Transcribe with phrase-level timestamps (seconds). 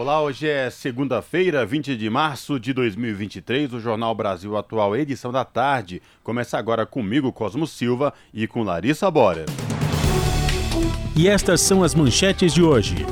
[0.00, 3.74] Olá, hoje é segunda-feira, 20 de março de 2023.
[3.74, 9.10] O Jornal Brasil Atual, edição da tarde, começa agora comigo, Cosmo Silva, e com Larissa
[9.10, 9.44] Bora.
[11.14, 13.04] E estas são as manchetes de hoje.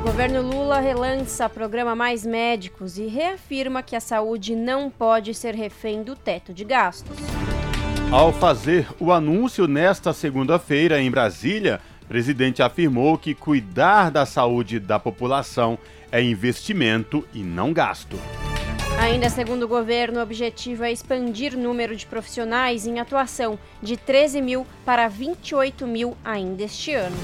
[0.00, 6.02] Governo Lula relança programa Mais Médicos e reafirma que a saúde não pode ser refém
[6.02, 7.18] do teto de gastos.
[8.10, 14.80] Ao fazer o anúncio nesta segunda-feira em Brasília, o presidente afirmou que cuidar da saúde
[14.80, 15.78] da população
[16.12, 18.18] é investimento e não gasto.
[19.00, 23.96] Ainda segundo o governo, o objetivo é expandir o número de profissionais em atuação de
[23.96, 27.16] 13 mil para 28 mil ainda este ano.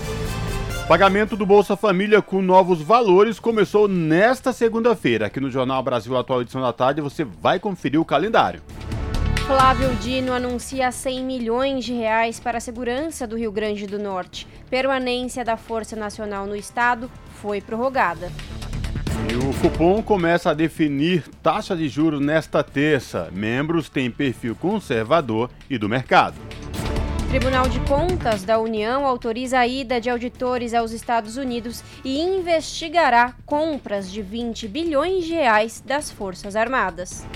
[0.89, 5.27] Pagamento do Bolsa Família com novos valores começou nesta segunda-feira.
[5.27, 8.63] Aqui no Jornal Brasil Atual Edição da Tarde você vai conferir o calendário.
[9.47, 14.47] Flávio Dino anuncia 100 milhões de reais para a segurança do Rio Grande do Norte.
[14.71, 18.33] Permanência da Força Nacional no estado foi prorrogada.
[19.31, 23.29] E o cupom começa a definir taxa de juros nesta terça.
[23.31, 26.37] Membros têm perfil conservador e do mercado.
[27.29, 33.35] Tribunal de Contas da União autoriza a ida de auditores aos Estados Unidos e investigará
[33.45, 37.27] compras de 20 bilhões de reais das Forças Armadas.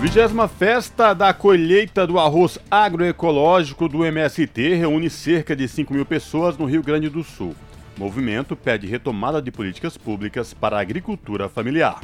[0.00, 6.56] Vigésima festa da colheita do arroz agroecológico do MST reúne cerca de 5 mil pessoas
[6.56, 7.54] no Rio Grande do Sul.
[7.98, 12.00] Movimento pede retomada de políticas públicas para a agricultura familiar.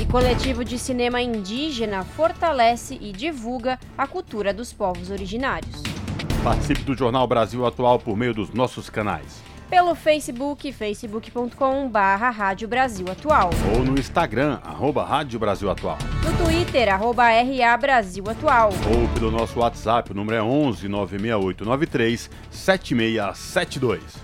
[0.00, 5.82] E coletivo de cinema indígena fortalece e divulga a cultura dos povos originários.
[6.42, 9.42] Participe do Jornal Brasil Atual por meio dos nossos canais.
[9.68, 13.50] Pelo Facebook, facebook.com barra Rádio Brasil Atual.
[13.76, 15.98] Ou no Instagram, arroba Rádio Brasil Atual.
[16.24, 18.70] No Twitter, arroba RA Brasil Atual.
[18.70, 24.23] Ou pelo nosso WhatsApp, o número é 11 96893 7672.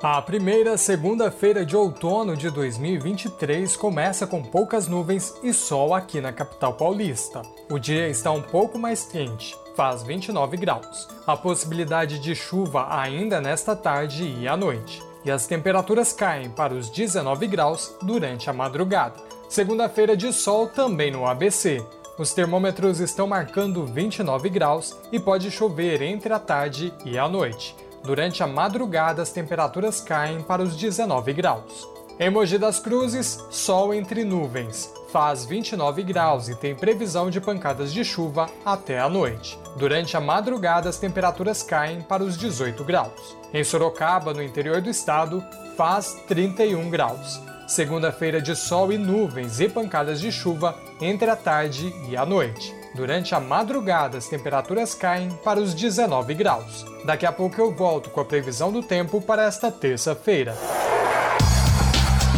[0.00, 6.32] A primeira segunda-feira de outono de 2023 começa com poucas nuvens e sol aqui na
[6.32, 7.42] capital paulista.
[7.68, 11.08] O dia está um pouco mais quente, faz 29 graus.
[11.26, 15.02] A possibilidade de chuva ainda nesta tarde e à noite.
[15.24, 19.16] E as temperaturas caem para os 19 graus durante a madrugada.
[19.48, 21.84] Segunda-feira de sol também no ABC.
[22.16, 27.74] Os termômetros estão marcando 29 graus e pode chover entre a tarde e a noite.
[28.08, 31.86] Durante a madrugada, as temperaturas caem para os 19 graus.
[32.18, 34.90] Em Mogi das Cruzes, sol entre nuvens.
[35.12, 39.58] Faz 29 graus e tem previsão de pancadas de chuva até a noite.
[39.76, 43.36] Durante a madrugada, as temperaturas caem para os 18 graus.
[43.52, 45.44] Em Sorocaba, no interior do estado,
[45.76, 47.38] faz 31 graus.
[47.66, 52.77] Segunda-feira de sol e nuvens e pancadas de chuva entre a tarde e a noite.
[52.98, 56.84] Durante a madrugada, as temperaturas caem para os 19 graus.
[57.04, 60.52] Daqui a pouco eu volto com a previsão do tempo para esta terça-feira.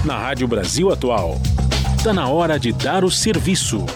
[0.04, 1.38] Na Rádio Brasil Atual,
[1.96, 3.86] está na hora de dar o serviço.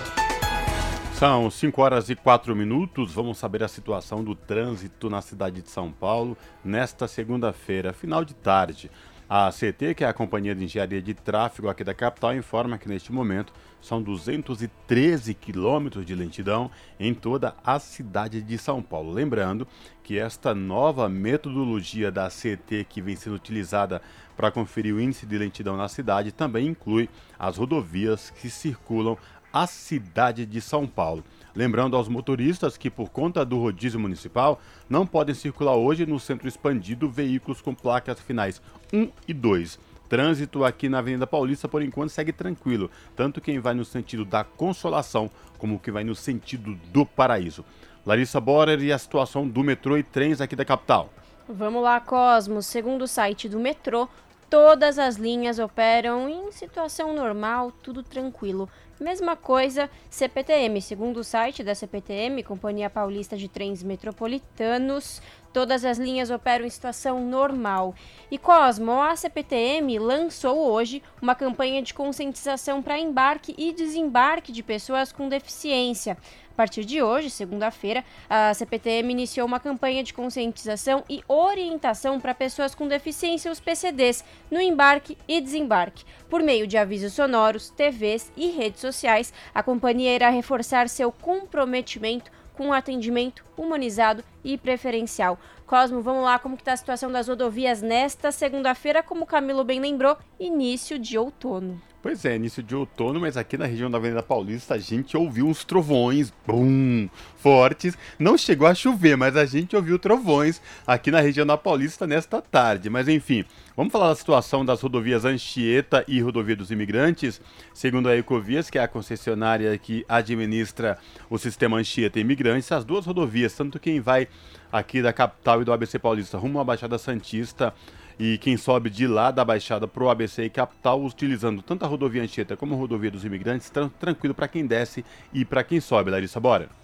[1.19, 3.13] São 5 horas e 4 minutos.
[3.13, 8.33] Vamos saber a situação do trânsito na cidade de São Paulo nesta segunda-feira, final de
[8.33, 8.91] tarde.
[9.29, 12.87] A CT, que é a Companhia de Engenharia de Tráfego aqui da capital, informa que
[12.87, 16.71] neste momento são 213 quilômetros de lentidão
[17.01, 19.11] em toda a cidade de São Paulo.
[19.11, 19.67] Lembrando
[20.03, 24.03] que esta nova metodologia da CT que vem sendo utilizada
[24.37, 27.09] para conferir o índice de lentidão na cidade também inclui
[27.39, 29.17] as rodovias que circulam
[29.51, 31.25] a cidade de São Paulo.
[31.55, 36.49] Lembrando aos motoristas que, por conta do rodízio municipal, não podem circular hoje no centro
[36.49, 38.61] expandido veículos com placas finais
[38.93, 39.79] 1 e 2.
[40.09, 44.45] Trânsito aqui na Avenida Paulista, por enquanto, segue tranquilo, tanto quem vai no sentido da
[44.45, 47.65] Consolação como quem vai no sentido do Paraíso.
[48.05, 51.11] Larissa Borer e a situação do metrô e trens aqui da capital.
[51.49, 52.67] Vamos lá, Cosmos.
[52.67, 54.09] Segundo o site do metrô,
[54.51, 58.69] todas as linhas operam em situação normal, tudo tranquilo.
[59.01, 60.81] Mesma coisa CPTM.
[60.81, 65.21] Segundo o site da CPTM, Companhia Paulista de Trens Metropolitanos,
[65.55, 67.95] Todas as linhas operam em situação normal.
[68.29, 74.65] E Cosmo, a CPTM lançou hoje uma campanha de conscientização para embarque e desembarque de
[74.65, 76.19] pessoas com deficiência.
[76.51, 82.35] A partir de hoje, segunda-feira, a CPTM iniciou uma campanha de conscientização e orientação para
[82.35, 86.05] pessoas com deficiência, os PCDs, no embarque e desembarque.
[86.29, 92.31] Por meio de avisos sonoros, TVs e redes sociais, a companhia irá reforçar seu comprometimento
[92.55, 95.39] com atendimento humanizado e preferencial.
[95.67, 99.81] Cosmo, vamos lá, como está a situação das rodovias nesta segunda-feira, como o Camilo bem
[99.81, 101.81] lembrou, início de outono.
[102.05, 105.47] Pois é, início de outono, mas aqui na região da Avenida Paulista a gente ouviu
[105.47, 107.09] uns trovões, bum,
[107.39, 107.97] fortes.
[108.19, 112.43] Não chegou a chover, mas a gente ouviu trovões aqui na região da Paulista nesta
[112.43, 112.91] tarde.
[112.91, 113.43] Mas enfim,
[113.75, 117.41] vamos falar da situação das rodovias Anchieta e Rodovia dos Imigrantes.
[117.73, 120.99] Segundo a Ecovias, que é a concessionária que administra
[121.31, 124.29] o sistema Anchieta e Imigrantes, as duas rodovias, tanto quem vai
[124.75, 127.73] aqui da capital e do ABC Paulista rumo à Baixada Santista,
[128.19, 131.89] e quem sobe de lá da Baixada para o ABC e capital, utilizando tanto a
[131.89, 136.11] rodovia Anchieta como a rodovia dos imigrantes, tranquilo para quem desce e para quem sobe.
[136.11, 136.84] Larissa, bora!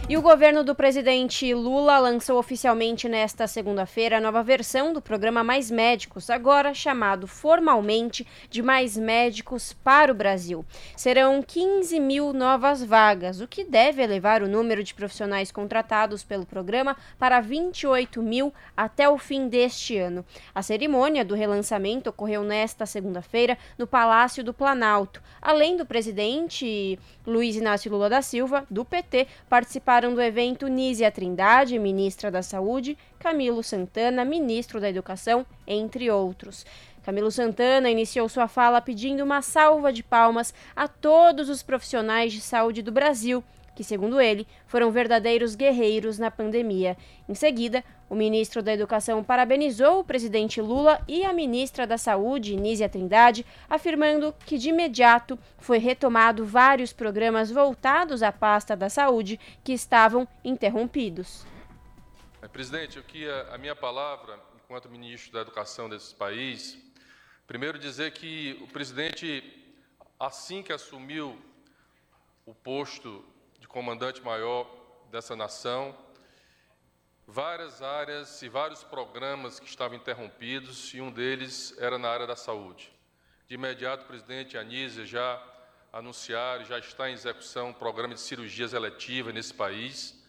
[0.06, 5.42] E o governo do presidente Lula lançou oficialmente nesta segunda-feira a nova versão do programa
[5.42, 10.62] Mais Médicos, agora chamado formalmente de Mais Médicos para o Brasil.
[10.94, 16.44] Serão 15 mil novas vagas, o que deve elevar o número de profissionais contratados pelo
[16.44, 20.22] programa para 28 mil até o fim deste ano.
[20.54, 25.22] A cerimônia do relançamento ocorreu nesta segunda-feira no Palácio do Planalto.
[25.40, 31.78] Além do presidente Luiz Inácio Lula da Silva, do PT, participaram do evento Nízia Trindade,
[31.78, 36.66] ministra da Saúde, Camilo Santana, ministro da Educação, entre outros.
[37.02, 42.40] Camilo Santana iniciou sua fala pedindo uma salva de palmas a todos os profissionais de
[42.40, 43.42] saúde do Brasil
[43.74, 46.96] que, segundo ele, foram verdadeiros guerreiros na pandemia.
[47.28, 52.56] Em seguida, o ministro da Educação parabenizou o presidente Lula e a ministra da Saúde,
[52.56, 59.40] Nízia Trindade, afirmando que de imediato foi retomado vários programas voltados à pasta da saúde
[59.62, 61.44] que estavam interrompidos.
[62.40, 66.78] É, presidente, eu queria a minha palavra, enquanto ministro da Educação desse país,
[67.46, 69.42] primeiro dizer que o presidente,
[70.20, 71.36] assim que assumiu
[72.46, 73.24] o posto
[73.74, 74.70] comandante-maior
[75.10, 75.98] dessa nação,
[77.26, 82.36] várias áreas e vários programas que estavam interrompidos, e um deles era na área da
[82.36, 82.92] saúde.
[83.48, 85.42] De imediato, o presidente Anísia já
[85.92, 90.24] anunciaram, já está em execução um programa de cirurgias eletivas nesse país,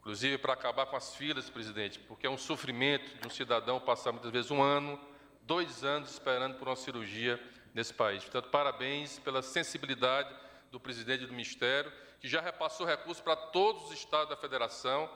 [0.00, 4.10] inclusive para acabar com as filas, presidente, porque é um sofrimento de um cidadão passar
[4.10, 4.98] muitas vezes um ano,
[5.42, 7.38] dois anos esperando por uma cirurgia
[7.74, 8.22] nesse país.
[8.22, 10.34] Portanto, parabéns pela sensibilidade
[10.70, 11.92] do presidente do Ministério,
[12.26, 15.08] que já repassou recursos para todos os estados da federação,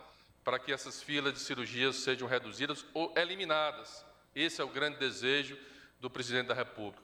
[0.44, 4.06] para que essas filas de cirurgias sejam reduzidas ou eliminadas.
[4.32, 5.58] Esse é o grande desejo
[5.98, 7.02] do presidente da República.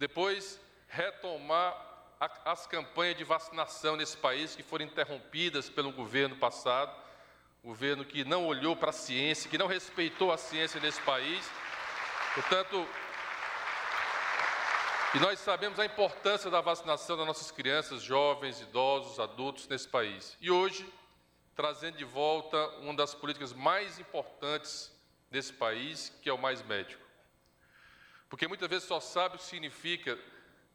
[0.00, 1.80] Depois, retomar
[2.44, 6.92] as campanhas de vacinação nesse país que foram interrompidas pelo governo passado,
[7.62, 11.48] governo que não olhou para a ciência, que não respeitou a ciência nesse país.
[12.34, 12.84] Portanto,
[15.16, 20.36] e nós sabemos a importância da vacinação das nossas crianças, jovens, idosos, adultos nesse país.
[20.42, 20.86] E hoje,
[21.54, 24.94] trazendo de volta uma das políticas mais importantes
[25.30, 27.02] desse país, que é o mais médico.
[28.28, 30.18] Porque muitas vezes só sabe o que significa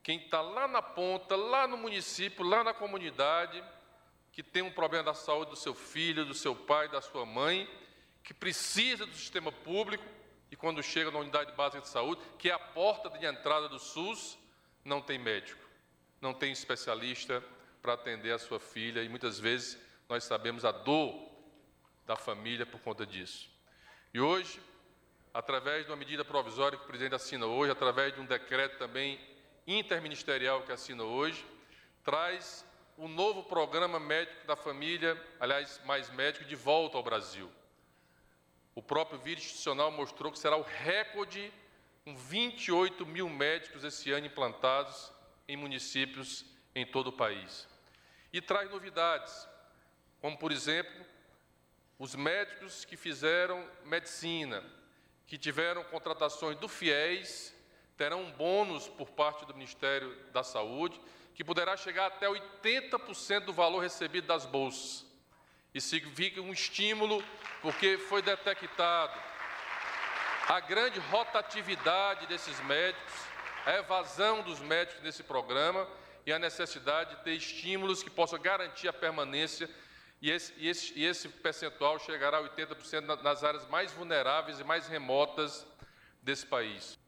[0.02, 3.64] quem está lá na ponta, lá no município, lá na comunidade,
[4.32, 7.70] que tem um problema da saúde do seu filho, do seu pai, da sua mãe,
[8.24, 10.04] que precisa do sistema público
[10.52, 13.80] e quando chega na unidade básica de saúde, que é a porta de entrada do
[13.80, 14.38] SUS,
[14.84, 15.66] não tem médico,
[16.20, 17.42] não tem especialista
[17.82, 21.16] para atender a sua filha e muitas vezes nós sabemos a dor
[22.06, 23.50] da família por conta disso.
[24.14, 24.60] E hoje,
[25.34, 29.20] através de uma medida provisória que o presidente assina hoje, através de um decreto também
[29.66, 31.46] interministerial que assina hoje,
[32.04, 32.66] traz
[32.98, 37.50] o um novo programa médico da família, aliás, mais médico, de volta ao Brasil.
[38.74, 41.52] O próprio vírus institucional mostrou que será o recorde
[42.04, 45.12] com 28 mil médicos esse ano implantados
[45.48, 47.68] em municípios em todo o país.
[48.32, 49.48] E traz novidades,
[50.22, 51.06] como, por exemplo,
[52.00, 54.64] os médicos que fizeram medicina,
[55.28, 57.54] que tiveram contratações do FIES,
[57.98, 61.00] terão um bônus por parte do Ministério da Saúde,
[61.36, 65.06] que poderá chegar até 80% do valor recebido das bolsas.
[65.74, 67.24] Isso significa um estímulo,
[67.62, 69.18] porque foi detectado
[70.48, 73.14] a grande rotatividade desses médicos,
[73.66, 75.88] a evasão dos médicos nesse programa
[76.26, 79.70] e a necessidade de ter estímulos que possam garantir a permanência
[80.22, 84.64] e esse, e esse, e esse percentual chegará a 80% nas áreas mais vulneráveis e
[84.64, 85.66] mais remotas
[86.22, 87.00] desse país.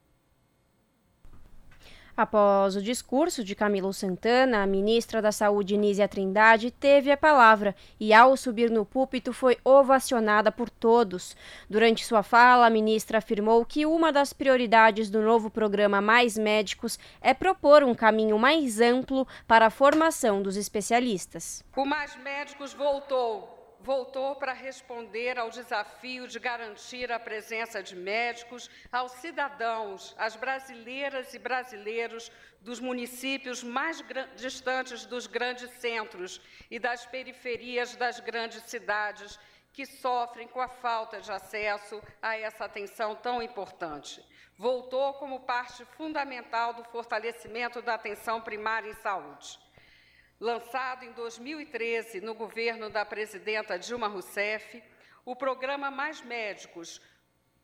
[2.15, 7.75] Após o discurso de Camilo Santana, a ministra da Saúde, Nízia Trindade, teve a palavra
[7.99, 11.35] e, ao subir no púlpito, foi ovacionada por todos.
[11.67, 16.99] Durante sua fala, a ministra afirmou que uma das prioridades do novo programa Mais Médicos
[17.19, 21.63] é propor um caminho mais amplo para a formação dos especialistas.
[21.75, 28.69] O Mais Médicos voltou voltou para responder ao desafio de garantir a presença de médicos
[28.89, 34.01] aos cidadãos, às brasileiras e brasileiros dos municípios mais
[34.37, 36.39] distantes dos grandes centros
[36.71, 39.37] e das periferias das grandes cidades
[39.73, 44.23] que sofrem com a falta de acesso a essa atenção tão importante.
[44.57, 49.62] Voltou como parte fundamental do fortalecimento da atenção primária em saúde
[50.39, 54.83] lançado em 2013 no governo da presidenta Dilma Rousseff,
[55.25, 57.01] o programa Mais Médicos,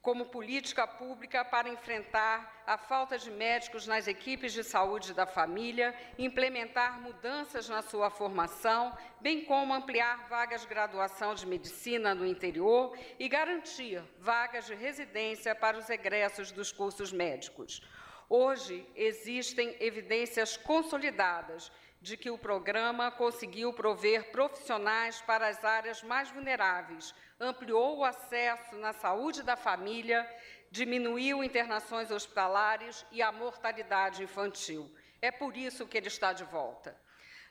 [0.02, 5.94] como política pública para enfrentar a falta de médicos nas equipes de saúde da família,
[6.18, 12.98] implementar mudanças na sua formação, bem como ampliar vagas de graduação de medicina no interior
[13.20, 17.82] e garantir vagas de residência para os egressos dos cursos médicos.
[18.30, 26.30] Hoje existem evidências consolidadas de que o programa conseguiu prover profissionais para as áreas mais
[26.32, 30.28] vulneráveis, ampliou o acesso na saúde da família,
[30.72, 34.90] diminuiu internações hospitalares e a mortalidade infantil.
[35.22, 36.96] É por isso que ele está de volta.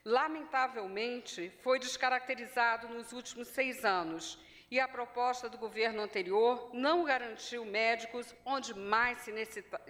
[0.05, 4.39] Lamentavelmente, foi descaracterizado nos últimos seis anos
[4.71, 9.33] e a proposta do governo anterior não garantiu médicos onde mais se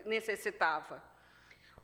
[0.05, 1.03] necessitava.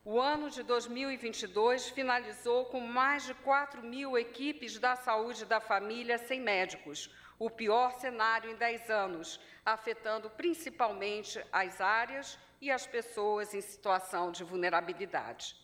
[0.06, 6.18] O ano de 2022 finalizou com mais de 4 mil equipes da saúde da família
[6.18, 13.54] sem médicos, o pior cenário em 10 anos, afetando principalmente as áreas e as pessoas
[13.54, 15.56] em situação de vulnerabilidade.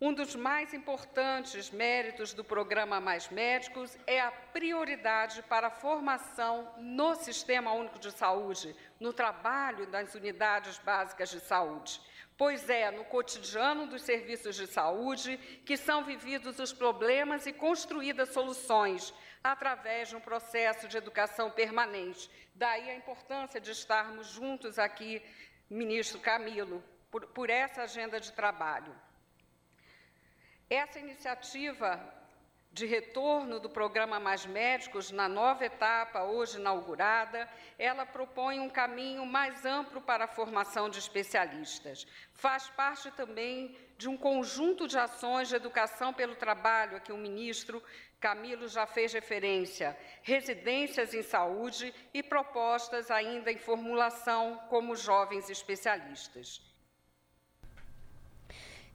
[0.00, 6.72] Um dos mais importantes méritos do programa Mais Médicos é a prioridade para a formação
[6.78, 12.00] no Sistema Único de Saúde, no trabalho das unidades básicas de saúde
[12.40, 18.30] pois é no cotidiano dos serviços de saúde que são vividos os problemas e construídas
[18.30, 19.12] soluções
[19.44, 22.30] através de um processo de educação permanente.
[22.54, 25.22] Daí a importância de estarmos juntos aqui,
[25.68, 28.98] ministro Camilo, por, por essa agenda de trabalho.
[30.70, 31.90] Essa iniciativa
[32.72, 37.48] de retorno do programa Mais Médicos, na nova etapa hoje inaugurada,
[37.78, 42.06] ela propõe um caminho mais amplo para a formação de especialistas.
[42.32, 47.18] Faz parte também de um conjunto de ações de educação pelo trabalho a que o
[47.18, 47.82] ministro
[48.20, 56.62] Camilo já fez referência, residências em saúde e propostas ainda em formulação como jovens especialistas.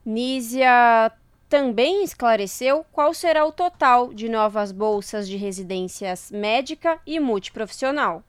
[0.04, 1.12] Nízia
[1.56, 8.22] também esclareceu qual será o total de novas bolsas de residências médica e multiprofissional.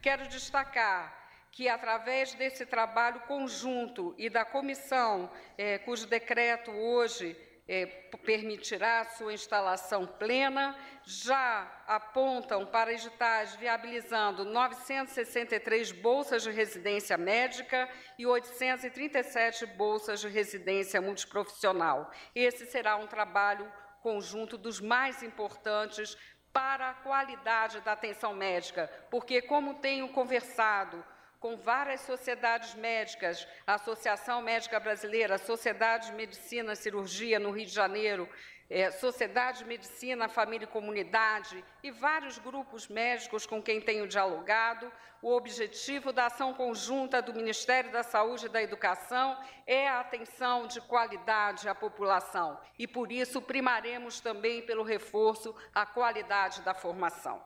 [0.00, 1.12] Quero destacar
[1.50, 7.36] que, através desse trabalho conjunto e da comissão, eh, cujo decreto hoje
[7.68, 7.86] é,
[8.24, 18.26] permitirá sua instalação plena, já apontam para editais viabilizando 963 bolsas de residência médica e
[18.26, 22.10] 837 bolsas de residência multiprofissional.
[22.34, 23.70] Esse será um trabalho
[24.00, 26.16] conjunto dos mais importantes
[26.52, 31.04] para a qualidade da atenção médica, porque, como tenho conversado
[31.46, 37.52] com várias sociedades médicas, a Associação Médica Brasileira, a Sociedade de Medicina e Cirurgia no
[37.52, 38.28] Rio de Janeiro,
[38.68, 44.90] é, Sociedade de Medicina, Família e Comunidade e vários grupos médicos com quem tenho dialogado,
[45.22, 49.38] o objetivo da ação conjunta do Ministério da Saúde e da Educação
[49.68, 55.86] é a atenção de qualidade à população e, por isso, primaremos também pelo reforço à
[55.86, 57.40] qualidade da formação.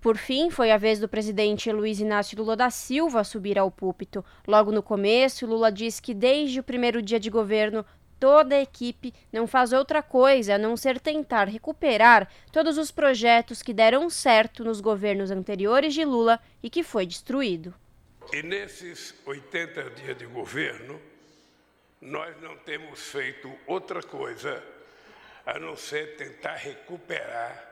[0.00, 4.24] Por fim, foi a vez do presidente Luiz Inácio Lula da Silva subir ao púlpito.
[4.46, 7.84] Logo no começo, Lula disse que desde o primeiro dia de governo
[8.18, 13.60] toda a equipe não faz outra coisa a não ser tentar recuperar todos os projetos
[13.60, 17.74] que deram certo nos governos anteriores de Lula e que foi destruído.
[18.32, 21.00] E nesses 80 dias de governo,
[22.00, 24.62] nós não temos feito outra coisa
[25.44, 27.67] a não ser tentar recuperar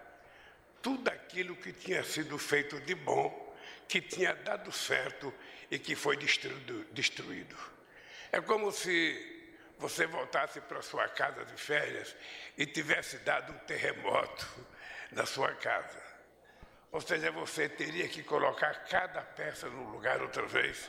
[0.86, 3.56] tudo aquilo que tinha sido feito de bom,
[3.88, 5.34] que tinha dado certo
[5.68, 6.16] e que foi
[6.92, 7.56] destruído.
[8.30, 9.50] É como se
[9.80, 12.14] você voltasse para sua casa de férias
[12.56, 14.46] e tivesse dado um terremoto
[15.10, 16.00] na sua casa.
[16.92, 20.88] Ou seja, você teria que colocar cada peça no lugar outra vez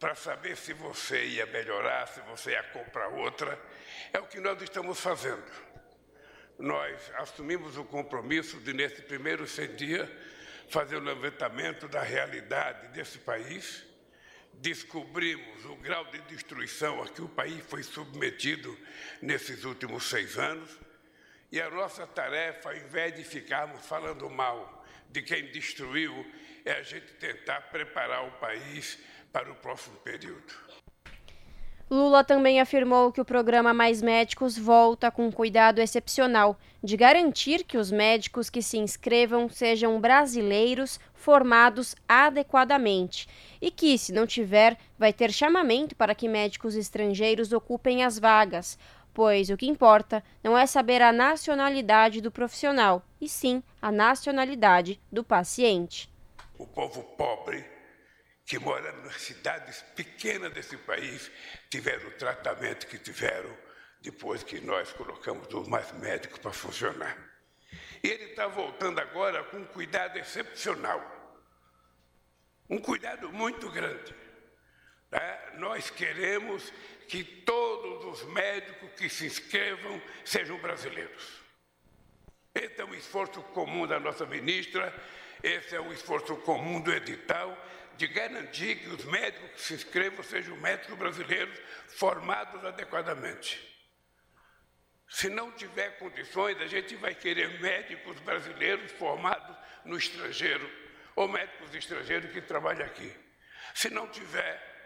[0.00, 3.60] para saber se você ia melhorar, se você ia comprar outra.
[4.14, 5.65] É o que nós estamos fazendo.
[6.58, 10.08] Nós assumimos o compromisso de, nesse primeiro 100 dias,
[10.68, 13.86] fazer o levantamento da realidade desse país
[14.60, 18.76] descobrimos o grau de destruição a que o país foi submetido
[19.20, 20.78] nesses últimos seis anos,
[21.52, 26.12] e a nossa tarefa, ao invés de ficarmos falando mal de quem destruiu,
[26.64, 28.98] é a gente tentar preparar o país
[29.32, 30.65] para o próximo período.
[31.88, 37.78] Lula também afirmou que o programa Mais Médicos volta com cuidado excepcional de garantir que
[37.78, 43.28] os médicos que se inscrevam sejam brasileiros formados adequadamente
[43.62, 48.76] e que, se não tiver, vai ter chamamento para que médicos estrangeiros ocupem as vagas,
[49.14, 55.00] pois o que importa não é saber a nacionalidade do profissional, e sim a nacionalidade
[55.10, 56.10] do paciente.
[56.58, 57.75] O povo pobre
[58.46, 61.30] que mora nas cidades pequenas desse país
[61.68, 63.56] tiveram o tratamento que tiveram
[64.00, 67.18] depois que nós colocamos os mais médicos para funcionar.
[68.02, 71.02] E ele está voltando agora com um cuidado excepcional,
[72.70, 74.14] um cuidado muito grande.
[75.10, 75.52] Né?
[75.54, 76.72] Nós queremos
[77.08, 81.42] que todos os médicos que se inscrevam sejam brasileiros.
[82.54, 84.94] Esse é um esforço comum da nossa ministra,
[85.42, 87.56] esse é um esforço comum do edital,
[87.96, 93.74] de garantir que os médicos que se inscrevam sejam médicos brasileiros formados adequadamente.
[95.08, 100.68] Se não tiver condições, a gente vai querer médicos brasileiros formados no estrangeiro,
[101.14, 103.14] ou médicos estrangeiros que trabalham aqui.
[103.74, 104.76] Se não tiver,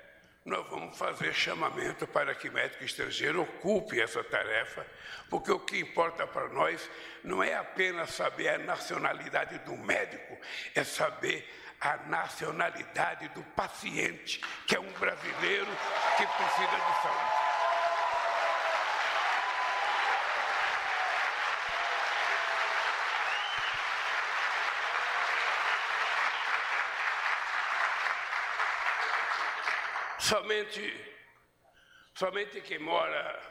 [0.45, 4.87] nós vamos fazer chamamento para que médico estrangeiro ocupe essa tarefa,
[5.29, 6.89] porque o que importa para nós
[7.23, 10.39] não é apenas saber a nacionalidade do médico,
[10.75, 11.49] é saber
[11.81, 15.71] a nacionalidade do paciente, que é um brasileiro
[16.17, 17.51] que precisa de saúde.
[30.19, 31.17] Somente,
[32.15, 33.43] somente quem mora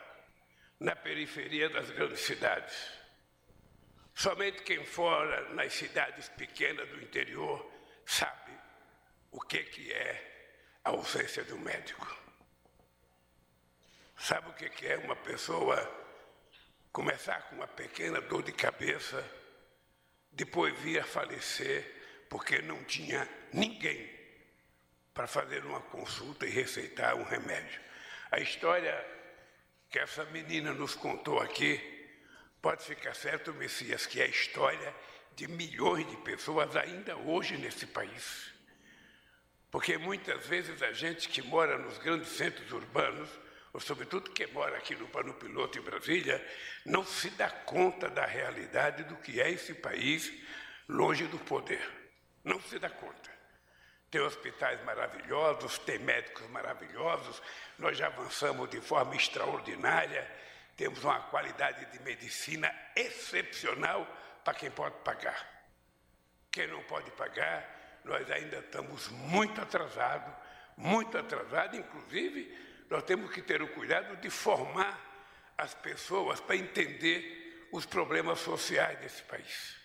[0.79, 2.93] na periferia das grandes cidades,
[4.13, 7.78] somente quem fora nas cidades pequenas do interior
[8.09, 8.51] sabe
[9.31, 12.07] o que, que é a ausência do médico.
[14.17, 15.77] Sabe o que, que é uma pessoa
[16.91, 19.23] começar com uma pequena dor de cabeça,
[20.31, 24.09] depois vir a falecer porque não tinha ninguém
[25.13, 27.79] para fazer uma consulta e receitar um remédio.
[28.31, 29.05] A história
[29.87, 31.79] que essa menina nos contou aqui,
[32.59, 34.95] pode ficar certo, Messias, que é a história
[35.39, 38.53] de milhões de pessoas ainda hoje nesse país.
[39.71, 43.29] Porque muitas vezes a gente que mora nos grandes centros urbanos,
[43.71, 46.45] ou sobretudo quem mora aqui no Pano Piloto em Brasília,
[46.85, 50.29] não se dá conta da realidade do que é esse país
[50.89, 51.87] longe do poder.
[52.43, 53.29] Não se dá conta.
[54.11, 57.41] Tem hospitais maravilhosos, tem médicos maravilhosos,
[57.77, 60.29] nós já avançamos de forma extraordinária,
[60.75, 64.05] temos uma qualidade de medicina excepcional
[64.49, 65.47] para quem pode pagar.
[66.49, 70.33] Quem não pode pagar, nós ainda estamos muito atrasados,
[70.75, 72.57] muito atrasados, inclusive
[72.89, 74.99] nós temos que ter o cuidado de formar
[75.55, 79.77] as pessoas para entender os problemas sociais desse país.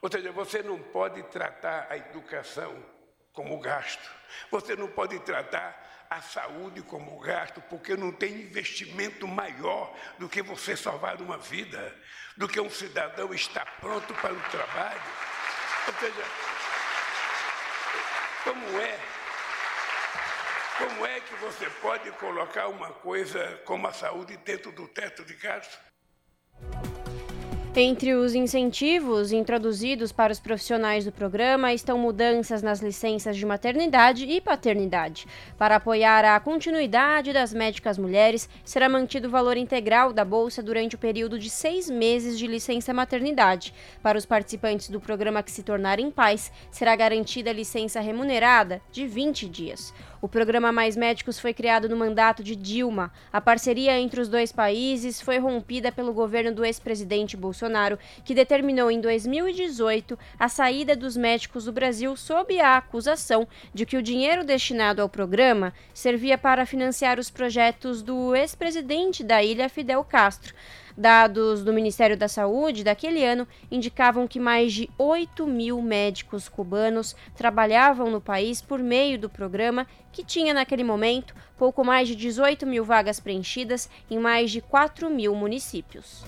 [0.00, 2.84] Ou seja, você não pode tratar a educação
[3.32, 4.10] como gasto.
[4.50, 10.42] Você não pode tratar a saúde como gasto, porque não tem investimento maior do que
[10.42, 11.96] você salvar uma vida,
[12.36, 15.02] do que um cidadão estar pronto para o trabalho.
[15.86, 16.24] Ou seja,
[18.44, 18.98] como é?
[20.78, 25.34] Como é que você pode colocar uma coisa como a saúde dentro do teto de
[25.34, 25.91] gasto?
[27.74, 34.26] Entre os incentivos introduzidos para os profissionais do programa estão mudanças nas licenças de maternidade
[34.26, 35.26] e paternidade.
[35.56, 40.96] Para apoiar a continuidade das médicas mulheres, será mantido o valor integral da bolsa durante
[40.96, 43.72] o período de seis meses de licença maternidade.
[44.02, 49.06] Para os participantes do programa que se tornarem pais, será garantida a licença remunerada de
[49.06, 49.94] 20 dias.
[50.22, 53.12] O programa Mais Médicos foi criado no mandato de Dilma.
[53.32, 58.88] A parceria entre os dois países foi rompida pelo governo do ex-presidente Bolsonaro, que determinou
[58.88, 64.44] em 2018 a saída dos médicos do Brasil sob a acusação de que o dinheiro
[64.44, 70.54] destinado ao programa servia para financiar os projetos do ex-presidente da ilha, Fidel Castro.
[70.96, 77.16] Dados do Ministério da Saúde daquele ano indicavam que mais de 8 mil médicos cubanos
[77.36, 82.66] trabalhavam no país por meio do programa, que tinha naquele momento pouco mais de 18
[82.66, 86.24] mil vagas preenchidas em mais de 4 mil municípios.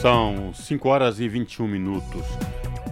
[0.00, 2.24] São 5 horas e 21 minutos.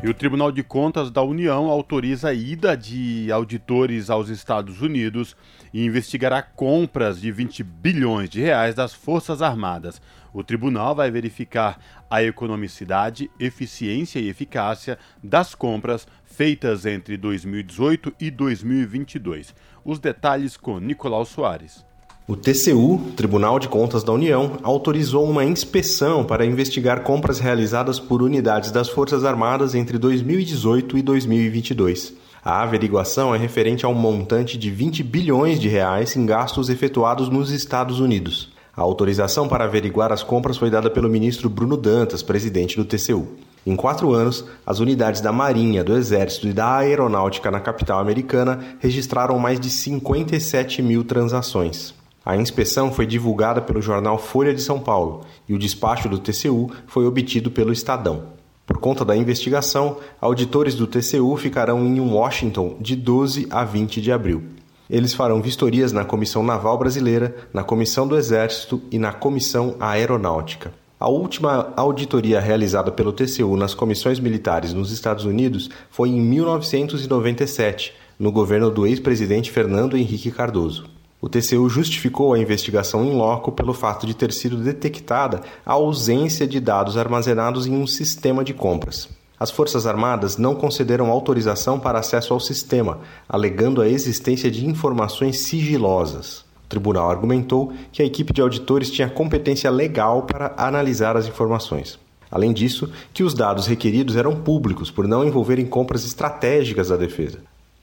[0.02, 5.35] E o Tribunal de Contas da União autoriza a ida de auditores aos Estados Unidos
[5.72, 10.00] e investigará compras de 20 bilhões de reais das Forças Armadas.
[10.35, 11.80] O tribunal vai verificar
[12.11, 19.54] a economicidade, eficiência e eficácia das compras feitas entre 2018 e 2022.
[19.82, 21.86] Os detalhes com Nicolau Soares.
[22.28, 28.20] O TCU, Tribunal de Contas da União, autorizou uma inspeção para investigar compras realizadas por
[28.20, 32.14] unidades das Forças Armadas entre 2018 e 2022.
[32.44, 37.28] A averiguação é referente a um montante de 20 bilhões de reais em gastos efetuados
[37.28, 38.50] nos Estados Unidos.
[38.76, 43.28] A autorização para averiguar as compras foi dada pelo ministro Bruno Dantas, presidente do TCU.
[43.64, 48.58] Em quatro anos, as unidades da Marinha, do Exército e da Aeronáutica na capital americana
[48.80, 51.94] registraram mais de 57 mil transações.
[52.26, 56.68] A inspeção foi divulgada pelo jornal Folha de São Paulo e o despacho do TCU
[56.88, 58.34] foi obtido pelo Estadão.
[58.66, 64.10] Por conta da investigação, auditores do TCU ficarão em Washington de 12 a 20 de
[64.10, 64.42] abril.
[64.90, 70.74] Eles farão vistorias na Comissão Naval Brasileira, na Comissão do Exército e na Comissão Aeronáutica.
[70.98, 77.94] A última auditoria realizada pelo TCU nas comissões militares nos Estados Unidos foi em 1997,
[78.18, 80.95] no governo do ex-presidente Fernando Henrique Cardoso.
[81.20, 86.46] O TCU justificou a investigação em loco pelo fato de ter sido detectada a ausência
[86.46, 89.09] de dados armazenados em um sistema de compras.
[89.38, 95.40] As Forças Armadas não concederam autorização para acesso ao sistema, alegando a existência de informações
[95.40, 96.44] sigilosas.
[96.64, 101.98] O tribunal argumentou que a equipe de auditores tinha competência legal para analisar as informações.
[102.31, 107.38] Além disso, que os dados requeridos eram públicos por não envolverem compras estratégicas da defesa.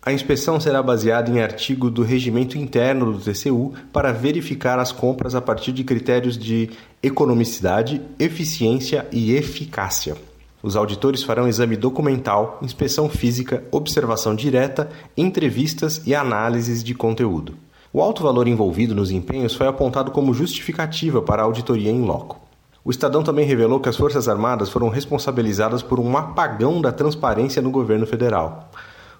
[0.05, 5.33] A inspeção será baseada em artigo do regimento interno do TCU para verificar as compras
[5.33, 10.17] a partir de critérios de economicidade, eficiência e eficácia.
[10.61, 17.55] Os auditores farão exame documental, inspeção física, observação direta, entrevistas e análises de conteúdo.
[17.93, 22.41] O alto valor envolvido nos empenhos foi apontado como justificativa para a auditoria em loco.
[22.83, 27.61] O Estadão também revelou que as Forças Armadas foram responsabilizadas por um apagão da transparência
[27.61, 28.69] no governo federal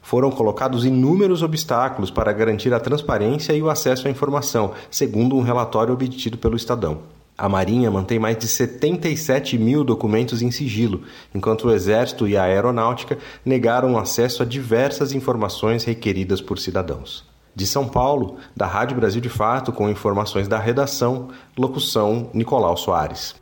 [0.04, 5.42] foram colocados inúmeros obstáculos para garantir a transparência e o acesso à informação, segundo um
[5.42, 7.00] relatório obtido pelo Estadão.
[7.36, 11.02] A Marinha mantém mais de 77 mil documentos em sigilo,
[11.34, 17.26] enquanto o Exército e a Aeronáutica negaram acesso a diversas informações requeridas por cidadãos.
[17.56, 23.36] De São Paulo, da Rádio Brasil de Fato, com informações da redação, locução Nicolau Soares.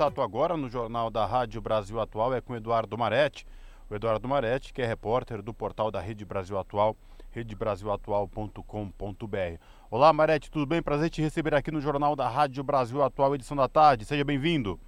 [0.00, 3.46] Contato agora no Jornal da Rádio Brasil Atual é com Eduardo Maretti.
[3.90, 6.96] O Eduardo Maretti, que é repórter do portal da Rede Brasil Atual,
[7.30, 9.58] redebrasilatual.com.br.
[9.90, 10.80] Olá, Maretti, tudo bem?
[10.80, 14.06] Prazer te receber aqui no Jornal da Rádio Brasil Atual, edição da tarde.
[14.06, 14.80] Seja bem-vindo.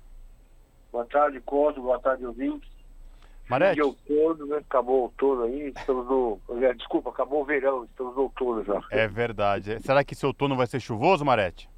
[0.91, 1.83] Boa tarde, Cosmo.
[1.83, 2.71] Boa tarde, ouvintes.
[3.51, 3.75] Maretti.
[3.75, 4.57] De outono, né?
[4.57, 6.41] Acabou o outono aí, estamos no...
[6.75, 8.81] Desculpa, acabou o verão, estamos no outono já.
[8.91, 9.79] É verdade.
[9.83, 11.71] Será que esse outono vai ser chuvoso, Maretti?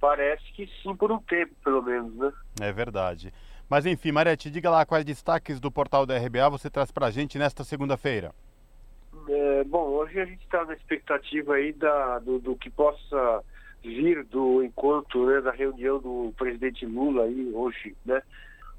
[0.00, 2.32] Parece que sim, por um tempo, pelo menos, né?
[2.60, 3.32] É verdade.
[3.68, 7.38] Mas enfim, Marete, diga lá quais destaques do portal da RBA você traz pra gente
[7.38, 8.32] nesta segunda-feira.
[9.28, 13.44] É, bom, hoje a gente está na expectativa aí da, do, do, que possa
[13.82, 18.22] vir do encontro, né, da reunião do presidente Lula aí hoje, né?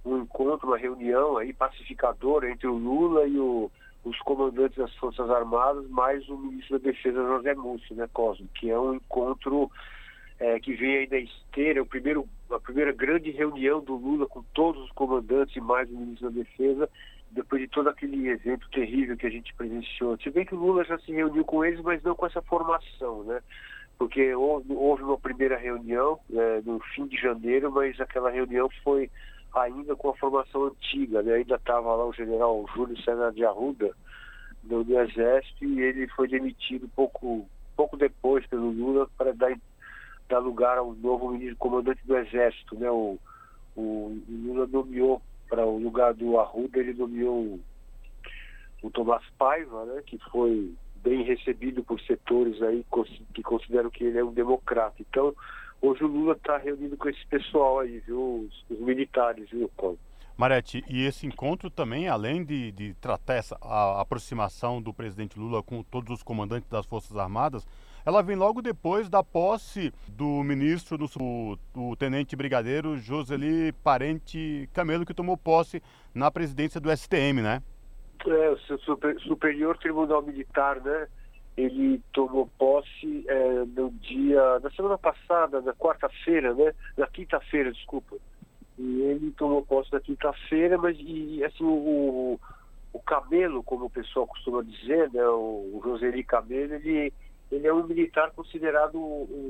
[0.04, 3.72] um encontro, uma reunião aí pacificadora entre o Lula e o,
[4.04, 8.70] os comandantes das Forças Armadas, mais o ministro da Defesa José Múcio, né, Cosmo, que
[8.70, 9.70] é um encontro
[10.42, 14.26] é, que vem aí da esteira, é o primeiro, a primeira grande reunião do Lula
[14.26, 16.90] com todos os comandantes e mais o ministro da Defesa,
[17.30, 20.18] depois de todo aquele evento terrível que a gente presenciou.
[20.18, 23.24] Se bem que o Lula já se reuniu com eles, mas não com essa formação,
[23.24, 23.40] né?
[24.00, 29.12] Porque houve, houve uma primeira reunião é, no fim de janeiro, mas aquela reunião foi
[29.56, 31.36] ainda com a formação antiga, né?
[31.36, 33.92] Ainda estava lá o general Júlio César de Arruda,
[34.64, 39.52] do Exército, e ele foi demitido pouco, pouco depois pelo Lula para dar
[40.32, 42.90] dar lugar ao novo ministro comandante do Exército, né?
[42.90, 43.20] O,
[43.76, 47.60] o Lula nomeou para o lugar do Arruda, ele nomeou o,
[48.84, 50.02] o Tomás Paiva, né?
[50.06, 52.86] Que foi bem recebido por setores aí
[53.34, 54.96] que consideram que ele é um democrata.
[55.00, 55.34] Então,
[55.82, 58.48] hoje o Lula está reunido com esse pessoal aí, viu?
[58.48, 60.00] Os, os militares, viu, Paulo?
[60.38, 65.62] Marete, e esse encontro também, além de, de tratar essa a aproximação do presidente Lula
[65.62, 67.68] com todos os comandantes das Forças Armadas,
[68.06, 75.14] ela vem logo depois da posse do ministro, do, tenente brigadeiro Joseli Parente Camelo, que
[75.14, 75.82] tomou posse
[76.14, 77.62] na presidência do STM, né?
[78.26, 81.08] É, o super, Superior Tribunal Militar, né?
[81.58, 86.74] Ele tomou posse é, no dia, na semana passada, na quarta-feira, né?
[86.98, 88.16] Na quinta-feira, desculpa.
[88.78, 92.40] E ele tomou posse na quinta-feira, mas e, assim, o,
[92.94, 95.24] o Camelo, como o pessoal costuma dizer, né?
[95.28, 97.12] O, o Joseli Camelo, ele
[97.52, 98.98] ele é um militar considerado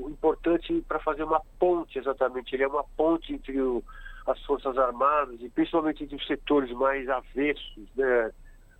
[0.08, 2.54] importante para fazer uma ponte, exatamente.
[2.54, 3.82] Ele é uma ponte entre o,
[4.26, 8.30] as Forças Armadas e principalmente entre os setores mais avessos, né,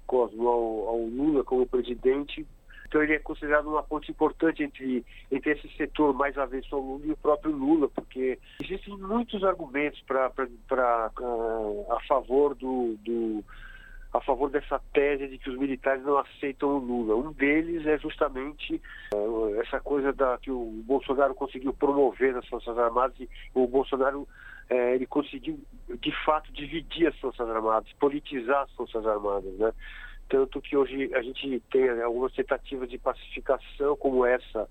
[0.08, 2.46] ao, ao Lula como presidente.
[2.86, 7.06] Então ele é considerado uma ponte importante entre, entre esse setor mais avesso ao Lula
[7.06, 10.30] e o próprio Lula, porque existem muitos argumentos para
[11.20, 13.42] uh, a favor do, do
[14.12, 17.16] a favor dessa tese de que os militares não aceitam o Lula.
[17.16, 18.80] Um deles é justamente
[19.14, 24.20] uh, essa coisa da, que o Bolsonaro conseguiu promover nas Forças Armadas e o Bolsonaro
[24.22, 25.58] uh, ele conseguiu
[26.00, 29.72] de fato dividir as Forças Armadas, politizar as Forças Armadas, né?
[30.28, 34.68] Tanto que hoje a gente tem algumas tentativas de pacificação como essa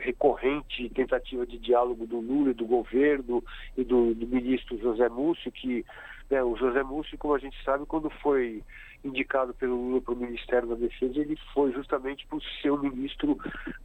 [0.00, 3.42] recorrente tentativa de diálogo do Lula e do governo
[3.76, 5.84] e do, do ministro José Múcio, que
[6.30, 8.62] né, o José Múcio, como a gente sabe, quando foi
[9.04, 13.38] indicado pelo Lula para o Ministério da Defesa, ele foi justamente por ser um ministro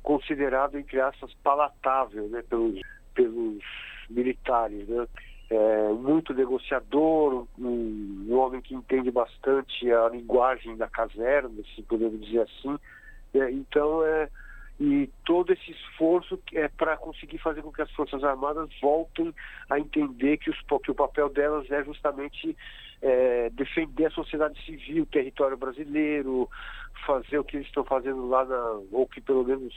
[0.03, 2.79] considerado, entre aspas, palatável né, pelos,
[3.13, 3.63] pelos
[4.09, 4.87] militares.
[4.87, 5.07] Né?
[5.49, 12.19] É, muito negociador, um, um, homem que entende bastante a linguagem da caserna, se podemos
[12.21, 12.77] dizer assim.
[13.33, 14.29] É, então, é,
[14.79, 19.33] e todo esse esforço é para conseguir fazer com que as Forças Armadas voltem
[19.69, 22.55] a entender que, os, que o papel delas é justamente
[23.01, 26.49] é, defender a sociedade civil, o território brasileiro,
[27.05, 29.73] fazer o que eles estão fazendo lá, na, ou que pelo menos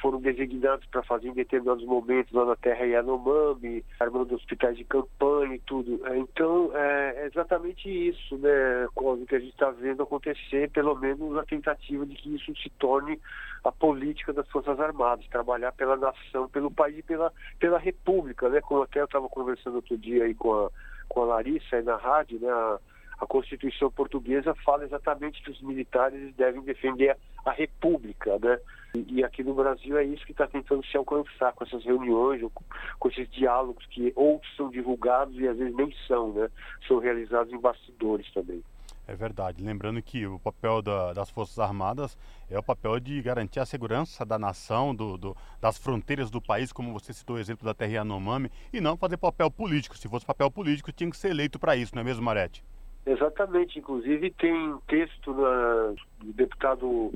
[0.00, 5.54] foram designados para fazer em determinados momentos lá na terra Yanomami, armando hospitais de campanha
[5.54, 6.06] e tudo.
[6.06, 8.86] É, então, é exatamente isso, né,
[9.28, 13.20] que a gente está vendo acontecer, pelo menos a tentativa de que isso se torne
[13.64, 18.60] a política das Forças Armadas, trabalhar pela nação, pelo país e pela, pela república, né,
[18.60, 20.70] como até eu estava conversando outro dia aí com a,
[21.08, 22.78] com a Larissa aí na rádio, né, a,
[23.20, 28.58] a Constituição portuguesa fala exatamente que os militares devem defender a, República, né?
[28.94, 32.40] E, e, aqui no Brasil é isso que está tentando se alcançar com essas reuniões,
[32.54, 32.64] com,
[32.98, 36.48] com esses diálogos que ou são divulgados e às vezes nem são, né?
[36.86, 38.62] São realizados em bastidores também.
[39.08, 39.64] É verdade.
[39.64, 42.16] Lembrando que o papel da, das Forças Armadas
[42.50, 46.72] é o papel de garantir a segurança da nação, do, do, das fronteiras do país,
[46.72, 49.96] como você citou o exemplo da terra Yanomami, e não fazer papel político.
[49.96, 52.62] Se fosse papel político, tinha que ser eleito para isso, não é mesmo, Marete?
[53.08, 57.10] Exatamente, inclusive tem texto na, do deputado,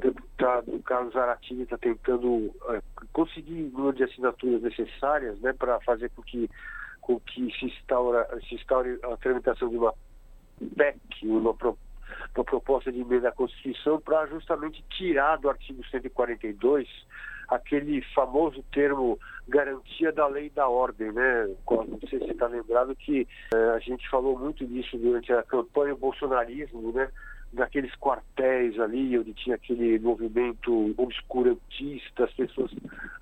[0.00, 2.80] deputado Carlos Aratini está tentando é,
[3.12, 6.48] conseguir o número de assinaturas necessárias né, para fazer com que,
[7.00, 9.92] com que se, instaura, se instaure a tramitação de uma
[10.76, 16.86] PEC, uma, uma proposta de emenda à Constituição, para justamente tirar do artigo 142
[17.48, 21.48] aquele famoso termo garantia da lei e da ordem, né?
[21.68, 25.94] Não sei se está lembrado que é, a gente falou muito disso durante a campanha
[25.94, 27.08] bolsonarismo, né?
[27.52, 32.72] Daqueles quartéis ali, onde tinha aquele movimento obscurantista, as pessoas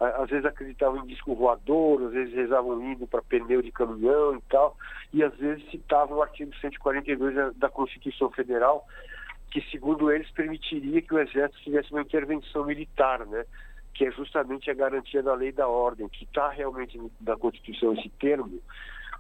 [0.00, 4.40] às vezes acreditavam em disco voador, às vezes rezavam indo para pneu de caminhão e
[4.48, 4.76] tal,
[5.12, 8.87] e às vezes citavam o artigo 142 da Constituição Federal,
[9.50, 13.44] que segundo eles permitiria que o Exército tivesse uma intervenção militar, né?
[13.94, 17.92] Que é justamente a garantia da lei e da ordem, que está realmente na Constituição
[17.94, 18.61] esse termo,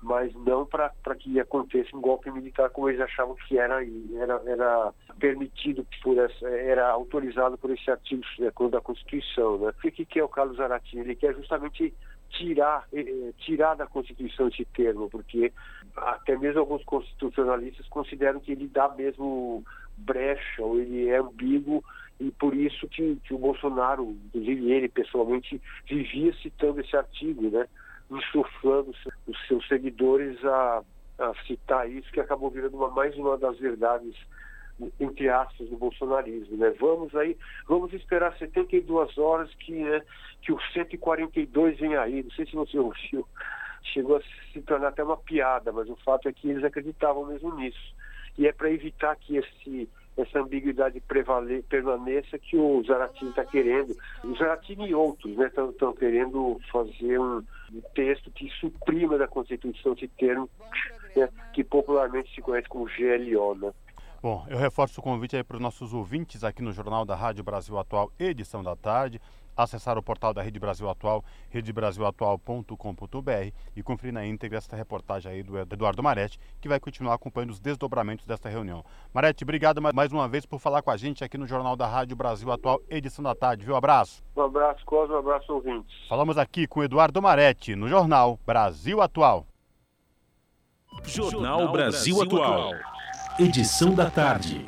[0.02, 3.80] mas não para que aconteça um golpe militar como eles achavam que era,
[4.18, 9.58] era, era permitido por essa, era autorizado por esse artigo é, da Constituição.
[9.58, 9.68] Né?
[9.68, 10.98] O que, que é o Carlos Zaratin?
[10.98, 11.94] Ele quer justamente
[12.30, 15.52] tirar, eh, eh, tirar da Constituição esse termo, porque
[15.94, 19.62] até mesmo alguns constitucionalistas consideram que ele dá mesmo
[19.96, 21.84] brecha, ou ele é ambíguo,
[22.20, 27.66] e por isso que, que o Bolsonaro, inclusive ele pessoalmente, vivia citando esse artigo, né?
[28.10, 28.94] insuflando
[29.26, 30.82] os seus seguidores a,
[31.18, 34.14] a citar isso, que acabou virando uma, mais uma das verdades
[34.98, 36.56] entre aspas, do bolsonarismo.
[36.56, 36.70] Né?
[36.80, 40.02] Vamos aí, vamos esperar 72 horas que, né,
[40.40, 42.22] que o 142 vem aí.
[42.22, 43.26] Não sei se você ouviu,
[43.82, 44.22] chegou a
[44.52, 47.94] se tornar até uma piada, mas o fato é que eles acreditavam mesmo nisso.
[48.38, 53.96] E é para evitar que esse, essa ambiguidade prevale, permaneça que o Zaratini está querendo.
[54.24, 57.42] O Zaratini e outros estão né, querendo fazer um,
[57.94, 60.48] texto que suprima da Constituição esse termo
[61.16, 63.54] né, que popularmente se conhece como GLO.
[63.54, 63.72] Né?
[64.22, 67.42] Bom, eu reforço o convite aí para os nossos ouvintes aqui no Jornal da Rádio
[67.42, 69.20] Brasil Atual, edição da tarde,
[69.56, 75.42] acessar o portal da Rede Brasil Atual, redebrasilatual.com.br e conferir na íntegra esta reportagem aí
[75.42, 78.84] do Eduardo Marete, que vai continuar acompanhando os desdobramentos desta reunião.
[79.12, 82.16] Marete, obrigado mais uma vez por falar com a gente aqui no Jornal da Rádio
[82.16, 83.76] Brasil Atual, edição da tarde, viu?
[83.76, 84.22] Abraço.
[84.36, 86.08] Um abraço, Cosmo, um abraço, ouvintes.
[86.08, 89.46] Falamos aqui com Eduardo Marete, no Jornal Brasil Atual.
[91.04, 92.72] Jornal Brasil, Brasil Atual
[93.38, 94.64] edição da tarde.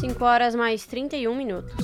[0.00, 1.74] 5 horas mais 31 minutos.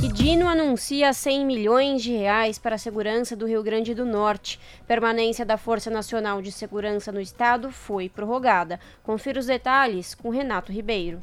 [0.00, 4.60] E Dino anuncia 100 milhões de reais para a segurança do Rio Grande do Norte.
[4.86, 8.78] Permanência da Força Nacional de Segurança no Estado foi prorrogada.
[9.02, 11.20] Confira os detalhes com Renato Ribeiro.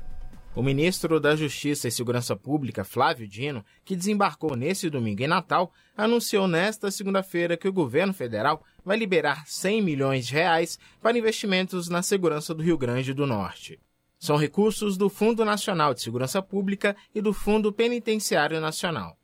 [0.54, 5.72] O ministro da Justiça e Segurança Pública, Flávio Dino, que desembarcou nesse domingo em Natal,
[5.96, 11.88] anunciou nesta segunda-feira que o governo federal vai liberar 100 milhões de reais para investimentos
[11.88, 13.80] na segurança do Rio Grande do Norte.
[14.20, 19.18] São recursos do Fundo Nacional de Segurança Pública e do Fundo Penitenciário Nacional.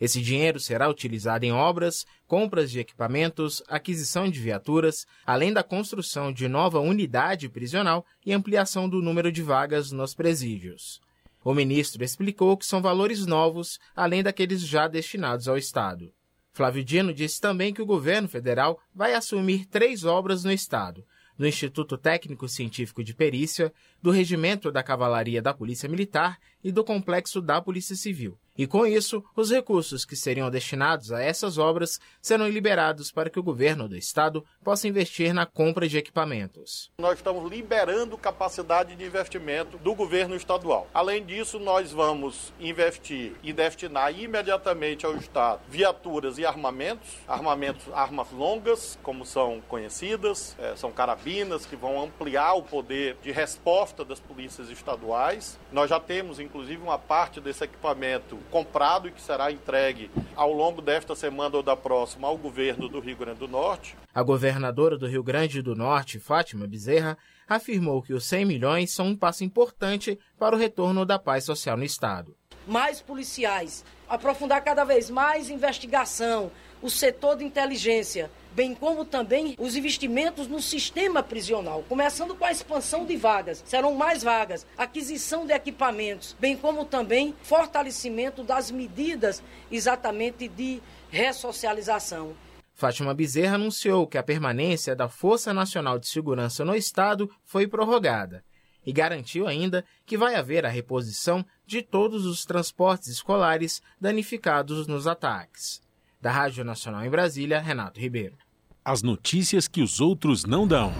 [0.00, 6.32] Esse dinheiro será utilizado em obras, compras de equipamentos, aquisição de viaturas, além da construção
[6.32, 11.00] de nova unidade prisional e ampliação do número de vagas nos presídios.
[11.42, 16.12] O ministro explicou que são valores novos, além daqueles já destinados ao Estado.
[16.52, 21.04] Flávio Dino disse também que o governo federal vai assumir três obras no Estado,
[21.38, 23.72] do Instituto Técnico Científico de Perícia,
[24.02, 28.36] do Regimento da Cavalaria da Polícia Militar e do Complexo da Polícia Civil.
[28.58, 33.38] E com isso, os recursos que seriam destinados a essas obras serão liberados para que
[33.38, 36.90] o governo do estado possa investir na compra de equipamentos.
[36.98, 40.88] Nós estamos liberando capacidade de investimento do governo estadual.
[40.94, 48.30] Além disso, nós vamos investir e destinar imediatamente ao estado viaturas e armamentos, armamentos, armas
[48.32, 54.18] longas, como são conhecidas, é, são carabinas que vão ampliar o poder de resposta das
[54.18, 55.58] polícias estaduais.
[55.70, 60.80] Nós já temos, inclusive, uma parte desse equipamento comprado e que será entregue ao longo
[60.80, 63.96] desta semana ou da próxima ao governo do Rio Grande do Norte.
[64.14, 69.08] A governadora do Rio Grande do Norte, Fátima Bezerra, afirmou que os 100 milhões são
[69.08, 72.34] um passo importante para o retorno da paz social no Estado.
[72.66, 76.50] Mais policiais, aprofundar cada vez mais investigação,
[76.82, 82.50] o setor de inteligência, bem como também os investimentos no sistema prisional, começando com a
[82.50, 89.42] expansão de vagas, serão mais vagas, aquisição de equipamentos, bem como também fortalecimento das medidas
[89.70, 92.34] exatamente de ressocialização.
[92.72, 98.42] Fátima Bezerra anunciou que a permanência da Força Nacional de Segurança no Estado foi prorrogada
[98.86, 105.06] e garantiu ainda que vai haver a reposição de todos os transportes escolares danificados nos
[105.06, 105.82] ataques.
[106.22, 108.45] Da Rádio Nacional em Brasília, Renato Ribeiro.
[108.88, 110.92] As notícias que os outros não dão.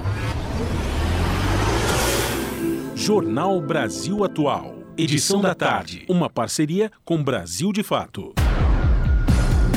[2.96, 4.74] Jornal Brasil Atual.
[4.98, 6.04] Edição da tarde.
[6.08, 8.34] Uma parceria com Brasil de Fato.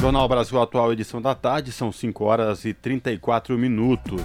[0.02, 4.24] Jornal Brasil Atual, edição da tarde, são 5 horas e 34 minutos.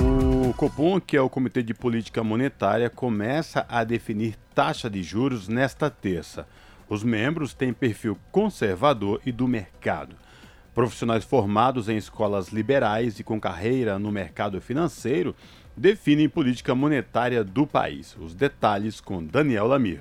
[0.00, 5.48] O Copom, que é o Comitê de Política Monetária, começa a definir taxa de juros
[5.48, 6.46] nesta terça.
[6.88, 10.14] Os membros têm perfil conservador e do mercado.
[10.80, 15.36] Profissionais formados em escolas liberais e com carreira no mercado financeiro
[15.76, 18.16] definem política monetária do país.
[18.18, 20.00] Os detalhes com Daniel Lamir.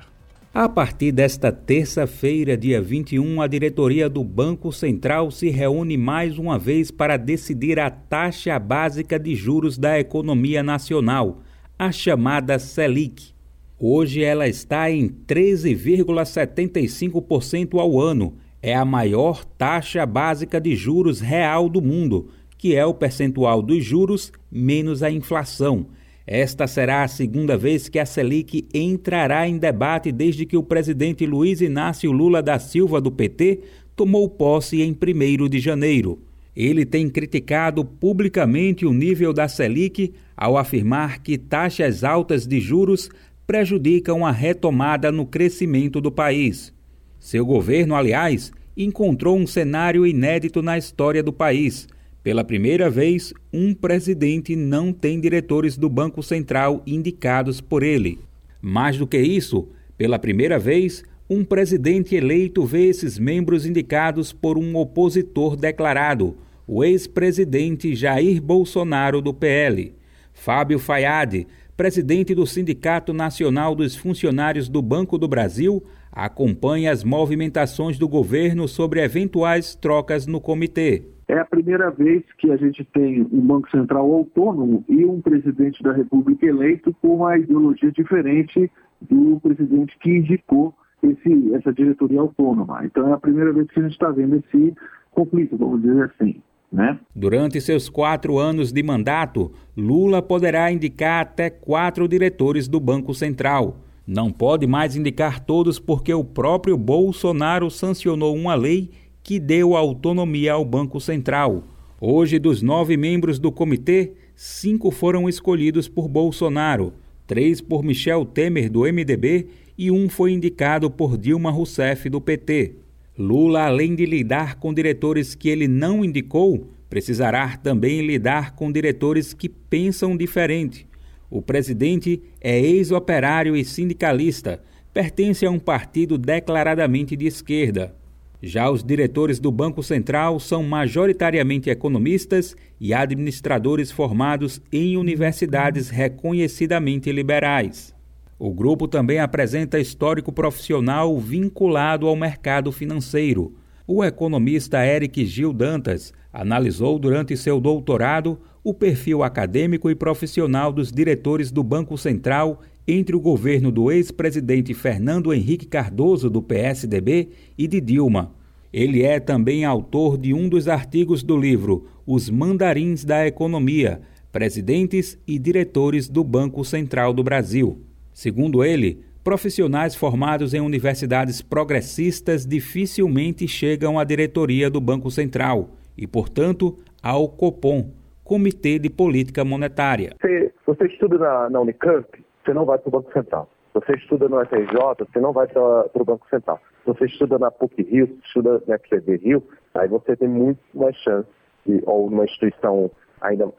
[0.53, 6.57] A partir desta terça-feira, dia 21, a diretoria do Banco Central se reúne mais uma
[6.57, 11.41] vez para decidir a taxa básica de juros da economia nacional,
[11.77, 13.33] a chamada Selic.
[13.77, 21.69] Hoje ela está em 13,75% ao ano é a maior taxa básica de juros real
[21.69, 25.87] do mundo, que é o percentual dos juros menos a inflação.
[26.27, 31.25] Esta será a segunda vez que a Selic entrará em debate desde que o presidente
[31.25, 33.61] Luiz Inácio Lula da Silva, do PT,
[33.95, 36.19] tomou posse em 1 de janeiro.
[36.55, 43.09] Ele tem criticado publicamente o nível da Selic ao afirmar que taxas altas de juros
[43.47, 46.71] prejudicam a retomada no crescimento do país.
[47.19, 51.87] Seu governo, aliás, encontrou um cenário inédito na história do país
[52.21, 58.19] pela primeira vez, um presidente não tem diretores do Banco Central indicados por ele.
[58.61, 64.57] Mais do que isso, pela primeira vez, um presidente eleito vê esses membros indicados por
[64.57, 66.35] um opositor declarado,
[66.67, 69.93] o ex-presidente Jair Bolsonaro do PL.
[70.33, 71.47] Fábio Fayad,
[71.77, 75.81] presidente do Sindicato Nacional dos Funcionários do Banco do Brasil,
[76.11, 81.03] acompanha as movimentações do governo sobre eventuais trocas no comitê.
[81.27, 85.83] É a primeira vez que a gente tem um Banco Central autônomo e um presidente
[85.83, 92.83] da República eleito com uma ideologia diferente do presidente que indicou esse, essa diretoria autônoma.
[92.83, 94.73] Então é a primeira vez que a gente está vendo esse
[95.11, 96.41] conflito, vamos dizer assim.
[96.71, 96.99] Né?
[97.15, 103.77] Durante seus quatro anos de mandato, Lula poderá indicar até quatro diretores do Banco Central.
[104.11, 108.89] Não pode mais indicar todos porque o próprio Bolsonaro sancionou uma lei
[109.21, 111.63] que deu autonomia ao Banco Central.
[112.01, 116.91] Hoje, dos nove membros do comitê, cinco foram escolhidos por Bolsonaro,
[117.27, 119.45] três por Michel Temer, do MDB,
[119.77, 122.77] e um foi indicado por Dilma Rousseff, do PT.
[123.15, 129.35] Lula, além de lidar com diretores que ele não indicou, precisará também lidar com diretores
[129.35, 130.88] que pensam diferente.
[131.29, 134.61] O presidente é ex-operário e sindicalista,
[134.93, 137.95] pertence a um partido declaradamente de esquerda.
[138.41, 147.11] Já os diretores do Banco Central são majoritariamente economistas e administradores formados em universidades reconhecidamente
[147.11, 147.93] liberais.
[148.39, 153.53] O grupo também apresenta histórico profissional vinculado ao mercado financeiro.
[153.85, 158.39] O economista Eric Gil Dantas analisou durante seu doutorado
[158.69, 164.75] o perfil acadêmico e profissional dos diretores do Banco Central entre o governo do ex-presidente
[164.75, 168.31] Fernando Henrique Cardoso, do PSDB, e de Dilma.
[168.71, 174.01] Ele é também autor de um dos artigos do livro Os Mandarins da Economia,
[174.31, 177.81] Presidentes e Diretores do Banco Central do Brasil.
[178.13, 186.05] Segundo ele, profissionais formados em universidades progressistas dificilmente chegam à diretoria do Banco Central e,
[186.05, 187.97] portanto, ao COPOM,
[188.29, 190.11] Comitê de Política Monetária.
[190.21, 192.05] Você, você estuda na, na Unicamp,
[192.45, 193.49] você não vai para o Banco Central.
[193.73, 196.61] Você estuda no FRJ, você não vai para o Banco Central.
[196.85, 201.27] Você estuda na PUC Rio, estuda na FCB Rio, aí você tem muito mais chance,
[201.65, 203.51] de, ou numa instituição ainda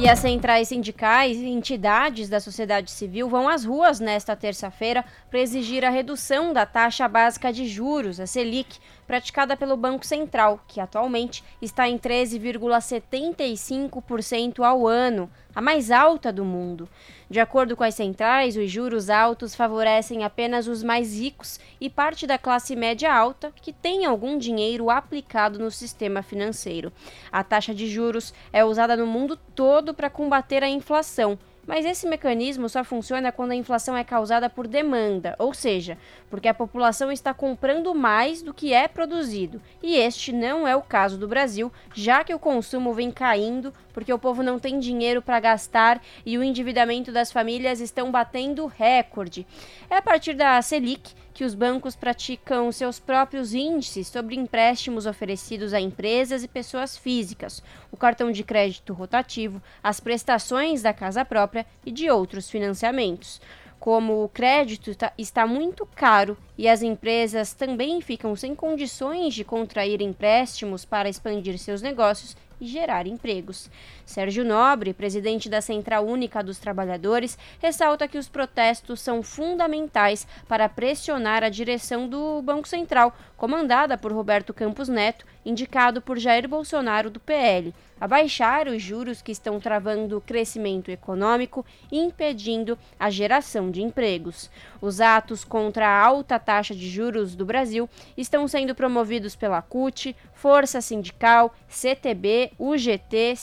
[0.00, 5.40] E as centrais sindicais e entidades da sociedade civil vão às ruas nesta terça-feira para
[5.40, 8.78] exigir a redução da taxa básica de juros, a Selic,
[9.08, 16.44] praticada pelo Banco Central, que atualmente está em 13,75% ao ano, a mais alta do
[16.44, 16.86] mundo.
[17.30, 22.26] De acordo com as centrais, os juros altos favorecem apenas os mais ricos e parte
[22.26, 26.92] da classe média alta que tem algum dinheiro aplicado no sistema financeiro.
[27.32, 31.38] A taxa de juros é usada no mundo todo para combater a inflação
[31.68, 35.98] mas esse mecanismo só funciona quando a inflação é causada por demanda, ou seja,
[36.30, 39.60] porque a população está comprando mais do que é produzido.
[39.82, 44.12] E este não é o caso do Brasil, já que o consumo vem caindo porque
[44.12, 49.46] o povo não tem dinheiro para gastar e o endividamento das famílias estão batendo recorde.
[49.90, 55.72] É a partir da Selic que os bancos praticam seus próprios índices sobre empréstimos oferecidos
[55.72, 57.62] a empresas e pessoas físicas,
[57.92, 63.40] o cartão de crédito rotativo, as prestações da casa própria e de outros financiamentos.
[63.78, 69.44] Como o crédito tá, está muito caro e as empresas também ficam sem condições de
[69.44, 73.70] contrair empréstimos para expandir seus negócios, e gerar empregos.
[74.08, 80.66] Sérgio Nobre, presidente da Central Única dos Trabalhadores, ressalta que os protestos são fundamentais para
[80.66, 87.10] pressionar a direção do Banco Central, comandada por Roberto Campos Neto, indicado por Jair Bolsonaro
[87.10, 93.10] do PL, a baixar os juros que estão travando o crescimento econômico e impedindo a
[93.10, 94.50] geração de empregos.
[94.80, 100.16] Os atos contra a alta taxa de juros do Brasil estão sendo promovidos pela CUT,
[100.32, 103.36] Força Sindical, CTB, UGT,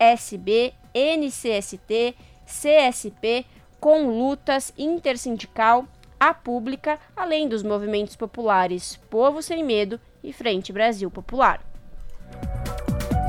[0.00, 3.44] CSB, NCST, CSP,
[3.78, 5.86] com lutas intersindical,
[6.18, 11.62] a pública, além dos movimentos populares Povo Sem Medo e Frente Brasil Popular.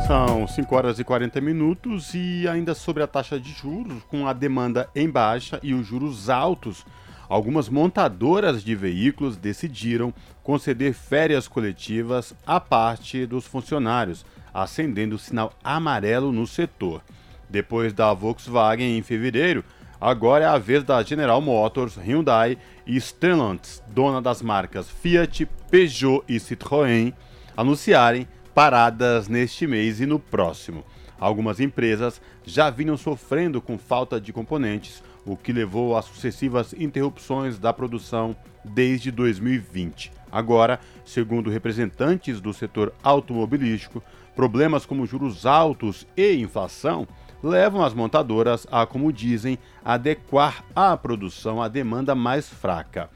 [0.07, 4.33] São 5 horas e 40 minutos e ainda sobre a taxa de juros, com a
[4.33, 6.85] demanda em baixa e os juros altos,
[7.29, 10.13] algumas montadoras de veículos decidiram
[10.43, 17.01] conceder férias coletivas à parte dos funcionários, acendendo o sinal amarelo no setor.
[17.49, 19.63] Depois da Volkswagen em fevereiro,
[19.99, 26.23] agora é a vez da General Motors, Hyundai e Stellantis, dona das marcas Fiat, Peugeot
[26.27, 27.13] e Citroën,
[27.55, 30.83] anunciarem paradas neste mês e no próximo.
[31.19, 37.59] Algumas empresas já vinham sofrendo com falta de componentes, o que levou a sucessivas interrupções
[37.59, 40.11] da produção desde 2020.
[40.31, 44.01] Agora, segundo representantes do setor automobilístico,
[44.35, 47.07] problemas como juros altos e inflação
[47.43, 53.09] levam as montadoras a, como dizem, adequar a produção à demanda mais fraca.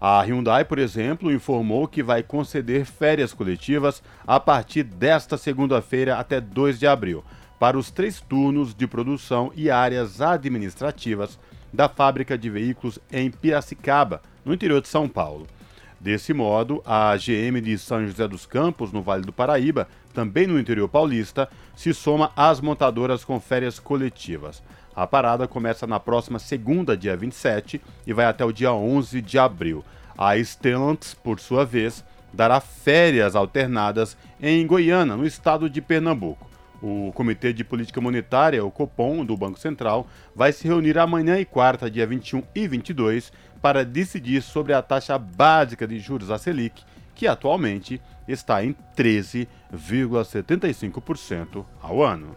[0.00, 6.40] A Hyundai, por exemplo, informou que vai conceder férias coletivas a partir desta segunda-feira até
[6.40, 7.24] 2 de abril
[7.58, 11.38] para os três turnos de produção e áreas administrativas
[11.72, 15.46] da fábrica de veículos em Piracicaba, no interior de São Paulo.
[16.00, 20.58] Desse modo, a GM de São José dos Campos, no Vale do Paraíba, também no
[20.58, 24.62] interior paulista, se soma às montadoras com férias coletivas.
[24.94, 29.38] A parada começa na próxima segunda, dia 27, e vai até o dia 11 de
[29.38, 29.84] abril.
[30.16, 36.48] A Stellantis, por sua vez, dará férias alternadas em Goiânia, no estado de Pernambuco.
[36.80, 41.44] O Comitê de Política Monetária, o Copom, do Banco Central, vai se reunir amanhã e
[41.44, 46.82] quarta, dia 21 e 22, para decidir sobre a taxa básica de juros a Selic,
[47.14, 52.34] que atualmente está em 13,75% ao ano.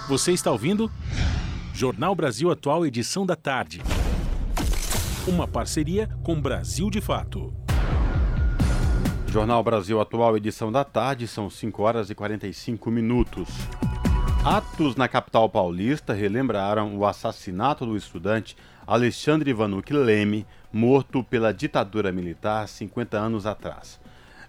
[0.09, 0.89] Você está ouvindo?
[1.77, 3.83] Jornal Brasil Atual, edição da tarde.
[5.29, 7.53] Uma parceria com Brasil de Fato.
[9.27, 13.51] Jornal Brasil Atual, edição da tarde, são 5 horas e 45 minutos.
[14.43, 18.57] Atos na capital paulista relembraram o assassinato do estudante
[18.87, 24.01] Alexandre Vanuc Leme, morto pela ditadura militar 50 anos atrás.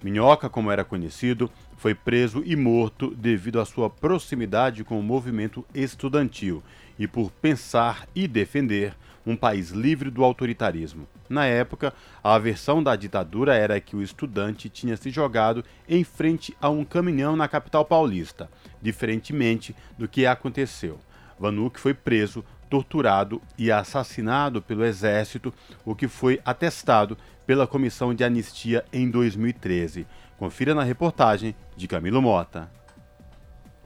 [0.01, 5.65] Minhoca, como era conhecido, foi preso e morto devido à sua proximidade com o movimento
[5.73, 6.63] estudantil
[6.97, 8.95] e por pensar e defender
[9.25, 11.07] um país livre do autoritarismo.
[11.29, 11.93] Na época,
[12.23, 16.85] a versão da ditadura era que o estudante tinha se jogado em frente a um
[16.85, 18.49] caminhão na capital paulista,
[18.81, 20.99] diferentemente do que aconteceu.
[21.37, 25.53] Vanuc foi preso, torturado e assassinado pelo exército,
[25.85, 30.05] o que foi atestado pela Comissão de Anistia em 2013.
[30.37, 32.69] Confira na reportagem de Camilo Mota.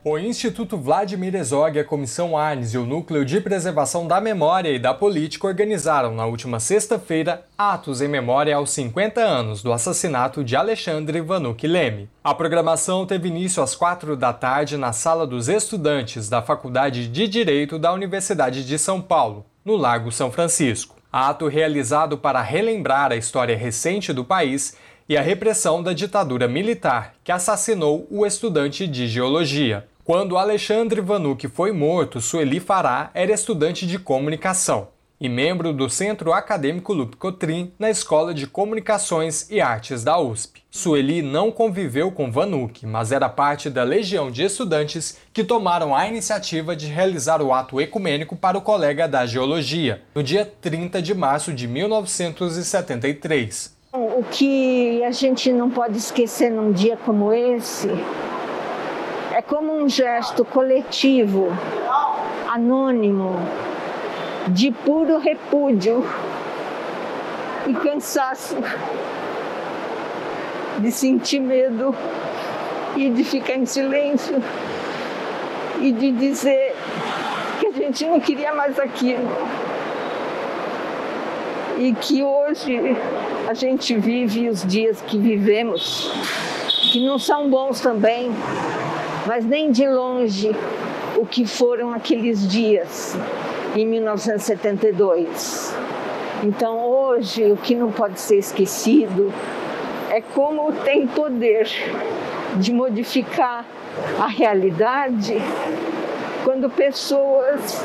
[0.04, 4.80] O Instituto Vladimir Herzog, a Comissão Arnes e o Núcleo de Preservação da Memória e
[4.80, 10.56] da Política organizaram na última sexta-feira atos em memória aos 50 anos do assassinato de
[10.56, 12.10] Alexandre Vanuc Leme.
[12.24, 17.28] A programação teve início às quatro da tarde na Sala dos Estudantes da Faculdade de
[17.28, 20.96] Direito da Universidade de São Paulo, no Lago São Francisco.
[21.14, 24.76] Ato realizado para relembrar a história recente do país
[25.08, 29.86] e a repressão da ditadura militar que assassinou o estudante de geologia.
[30.04, 34.88] Quando Alexandre Vanuc foi morto, Sueli Fará era estudante de comunicação
[35.20, 40.64] e membro do Centro Acadêmico Lupe Cotrim na Escola de Comunicações e Artes da USP.
[40.72, 46.08] Sueli não conviveu com Vanuc, mas era parte da legião de estudantes que tomaram a
[46.08, 51.14] iniciativa de realizar o ato ecumênico para o colega da geologia, no dia 30 de
[51.14, 53.80] março de 1973.
[53.94, 57.88] O que a gente não pode esquecer num dia como esse
[59.32, 61.48] é como um gesto coletivo,
[62.50, 63.40] anônimo,
[64.50, 66.06] de puro repúdio
[67.66, 68.58] e cansaço,
[70.80, 71.96] de sentir medo
[72.98, 74.44] e de ficar em silêncio
[75.80, 76.76] e de dizer
[77.60, 79.30] que a gente não queria mais aquilo.
[81.78, 82.98] E que hoje
[83.48, 86.12] a gente vive os dias que vivemos,
[86.92, 88.30] que não são bons também,
[89.26, 90.52] mas nem de longe
[91.18, 93.16] o que foram aqueles dias
[93.76, 95.76] em 1972.
[96.44, 99.32] Então, hoje, o que não pode ser esquecido
[100.10, 101.68] é como tem poder
[102.56, 103.66] de modificar
[104.20, 105.36] a realidade
[106.44, 107.84] quando pessoas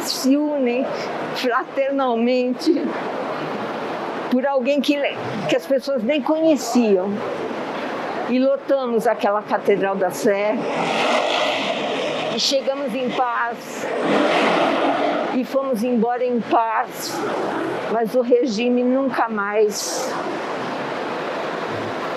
[0.00, 0.84] se unem
[1.36, 2.72] fraternalmente
[4.30, 4.96] por alguém que,
[5.48, 7.10] que as pessoas nem conheciam
[8.28, 10.54] e lotamos aquela Catedral da Sé.
[12.34, 13.86] E chegamos em paz.
[15.34, 17.12] E fomos embora em paz,
[17.92, 20.08] mas o regime nunca mais,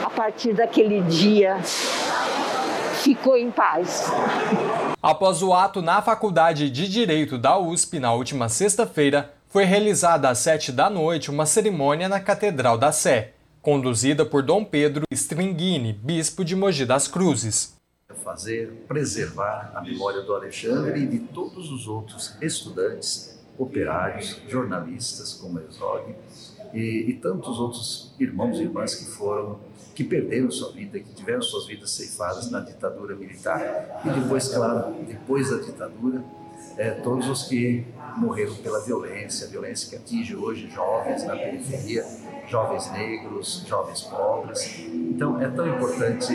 [0.03, 1.57] a partir daquele dia,
[3.01, 4.11] ficou em paz.
[5.01, 10.37] Após o ato na Faculdade de Direito da USP na última sexta-feira, foi realizada às
[10.37, 13.33] sete da noite uma cerimônia na Catedral da Sé
[13.67, 17.75] conduzida por Dom Pedro Stringini, bispo de Mogi das Cruzes.
[18.23, 25.59] Fazer, preservar a memória do Alexandre e de todos os outros estudantes, operários, jornalistas como
[25.59, 26.15] Herzog
[26.73, 29.59] e, e tantos outros irmãos e irmãs que foram
[29.93, 34.01] que perderam sua vida, que tiveram suas vidas ceifadas na ditadura militar.
[34.05, 36.23] E depois, claro, depois da ditadura,
[36.77, 42.05] é, todos os que morreram pela violência, violência que atinge hoje jovens na periferia,
[42.47, 44.79] jovens negros, jovens pobres.
[44.87, 46.33] Então é tão importante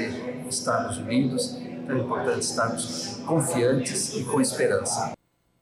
[0.48, 5.12] estarmos unidos, tão importante estarmos confiantes e com esperança.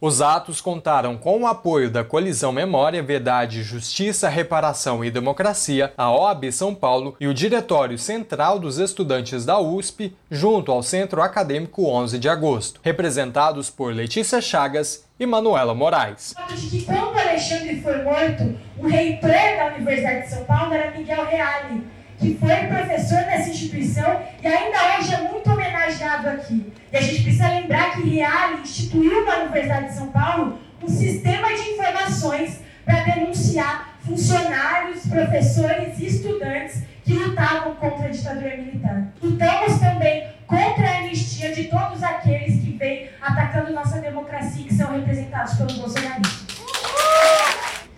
[0.03, 6.11] Os atos contaram com o apoio da Colisão Memória, Verdade, Justiça, Reparação e Democracia, a
[6.11, 11.87] OAB São Paulo e o Diretório Central dos Estudantes da USP, junto ao Centro Acadêmico
[11.87, 16.35] 11 de Agosto, representados por Letícia Chagas e Manuela Moraes.
[16.57, 21.85] De quando Alexandre foi morto, o reitor da Universidade de São Paulo era Miguel Reale
[22.21, 26.71] que foi professor nessa instituição e ainda hoje é muito homenageado aqui.
[26.93, 31.49] E a gente precisa lembrar que Reale instituiu na Universidade de São Paulo um sistema
[31.49, 39.09] de informações para denunciar funcionários, professores e estudantes que lutavam contra a ditadura militar.
[39.23, 44.75] Lutamos também contra a anistia de todos aqueles que vêm atacando nossa democracia e que
[44.75, 46.50] são representados pelos bolsonaristas.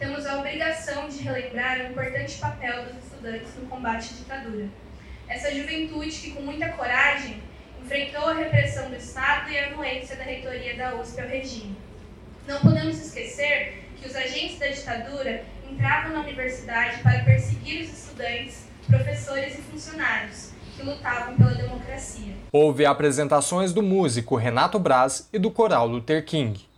[0.03, 4.67] Temos a obrigação de relembrar o importante papel dos estudantes no combate à ditadura.
[5.29, 7.41] Essa juventude que, com muita coragem,
[7.81, 11.77] enfrentou a repressão do Estado e a anuência da reitoria da USP ao regime.
[12.49, 18.67] Não podemos esquecer que os agentes da ditadura entravam na universidade para perseguir os estudantes,
[18.89, 22.35] professores e funcionários que lutavam pela democracia.
[22.51, 26.72] Houve apresentações do músico Renato Braz e do coral Luther King.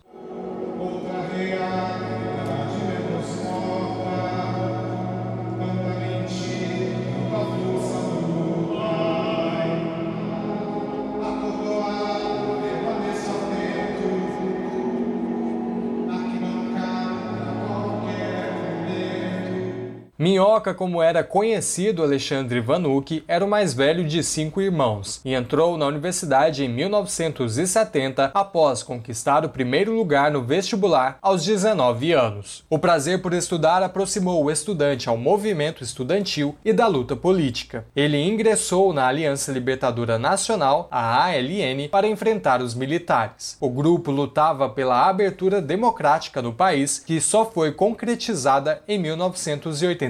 [20.17, 25.77] Minhoca, como era conhecido Alexandre Vanucci, era o mais velho de cinco irmãos e entrou
[25.77, 32.63] na universidade em 1970 após conquistar o primeiro lugar no vestibular aos 19 anos.
[32.71, 37.85] O prazer por estudar aproximou o estudante ao movimento estudantil e da luta política.
[37.97, 43.57] Ele ingressou na Aliança Libertadora Nacional, a ALN, para enfrentar os militares.
[43.61, 50.05] O grupo lutava pela abertura democrática no país, que só foi concretizada em 1980.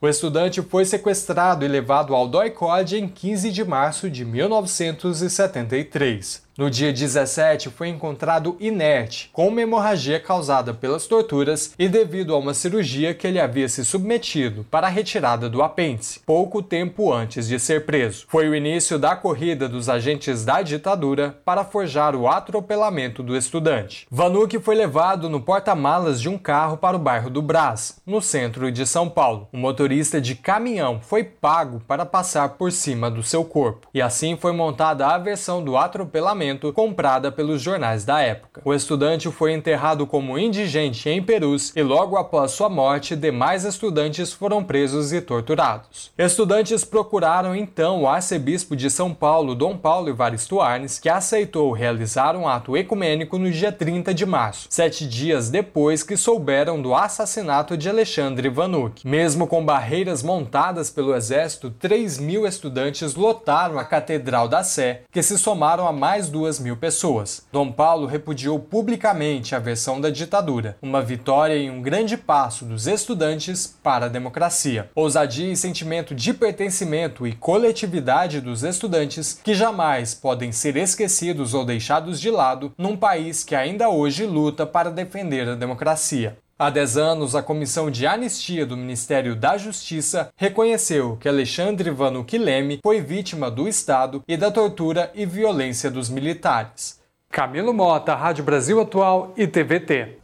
[0.00, 6.47] O estudante foi sequestrado e levado ao DOI-COD em 15 de março de 1973.
[6.58, 12.36] No dia 17, foi encontrado inerte, com uma hemorragia causada pelas torturas e devido a
[12.36, 17.46] uma cirurgia que ele havia se submetido para a retirada do apêndice, pouco tempo antes
[17.46, 18.26] de ser preso.
[18.26, 24.08] Foi o início da corrida dos agentes da ditadura para forjar o atropelamento do estudante.
[24.10, 28.72] Vanucci foi levado no porta-malas de um carro para o bairro do Brás, no centro
[28.72, 29.46] de São Paulo.
[29.52, 34.36] O motorista de caminhão foi pago para passar por cima do seu corpo, e assim
[34.36, 38.62] foi montada a versão do atropelamento comprada pelos jornais da época.
[38.64, 44.32] O estudante foi enterrado como indigente em Perus e logo após sua morte, demais estudantes
[44.32, 46.12] foram presos e torturados.
[46.16, 52.36] Estudantes procuraram então o arcebispo de São Paulo, Dom Paulo Evaristo Arnes, que aceitou realizar
[52.36, 57.76] um ato ecumênico no dia 30 de março, sete dias depois que souberam do assassinato
[57.76, 59.06] de Alexandre Vanucci.
[59.06, 65.22] Mesmo com barreiras montadas pelo exército, 3 mil estudantes lotaram a Catedral da Sé, que
[65.22, 67.44] se somaram a mais duas mil pessoas.
[67.50, 72.86] Dom Paulo repudiou publicamente a versão da ditadura, uma vitória e um grande passo dos
[72.86, 74.88] estudantes para a democracia.
[74.94, 81.64] Ousadia e sentimento de pertencimento e coletividade dos estudantes que jamais podem ser esquecidos ou
[81.64, 86.38] deixados de lado num país que ainda hoje luta para defender a democracia.
[86.60, 92.36] Há 10 anos, a Comissão de Anistia do Ministério da Justiça reconheceu que Alexandre Vanucci
[92.36, 97.00] Leme foi vítima do Estado e da tortura e violência dos militares.
[97.30, 100.18] Camilo Mota, Rádio Brasil Atual e TVT.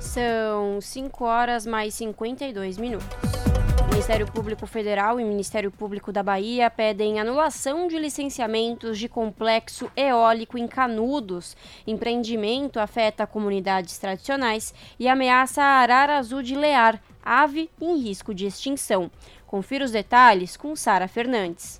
[0.00, 3.29] São 5 horas mais 52 minutos.
[4.00, 10.56] Ministério Público Federal e Ministério Público da Bahia pedem anulação de licenciamentos de complexo eólico
[10.56, 11.54] em Canudos.
[11.86, 18.46] Empreendimento afeta comunidades tradicionais e ameaça a arara azul de Lear, ave em risco de
[18.46, 19.10] extinção.
[19.46, 21.78] Confira os detalhes com Sara Fernandes.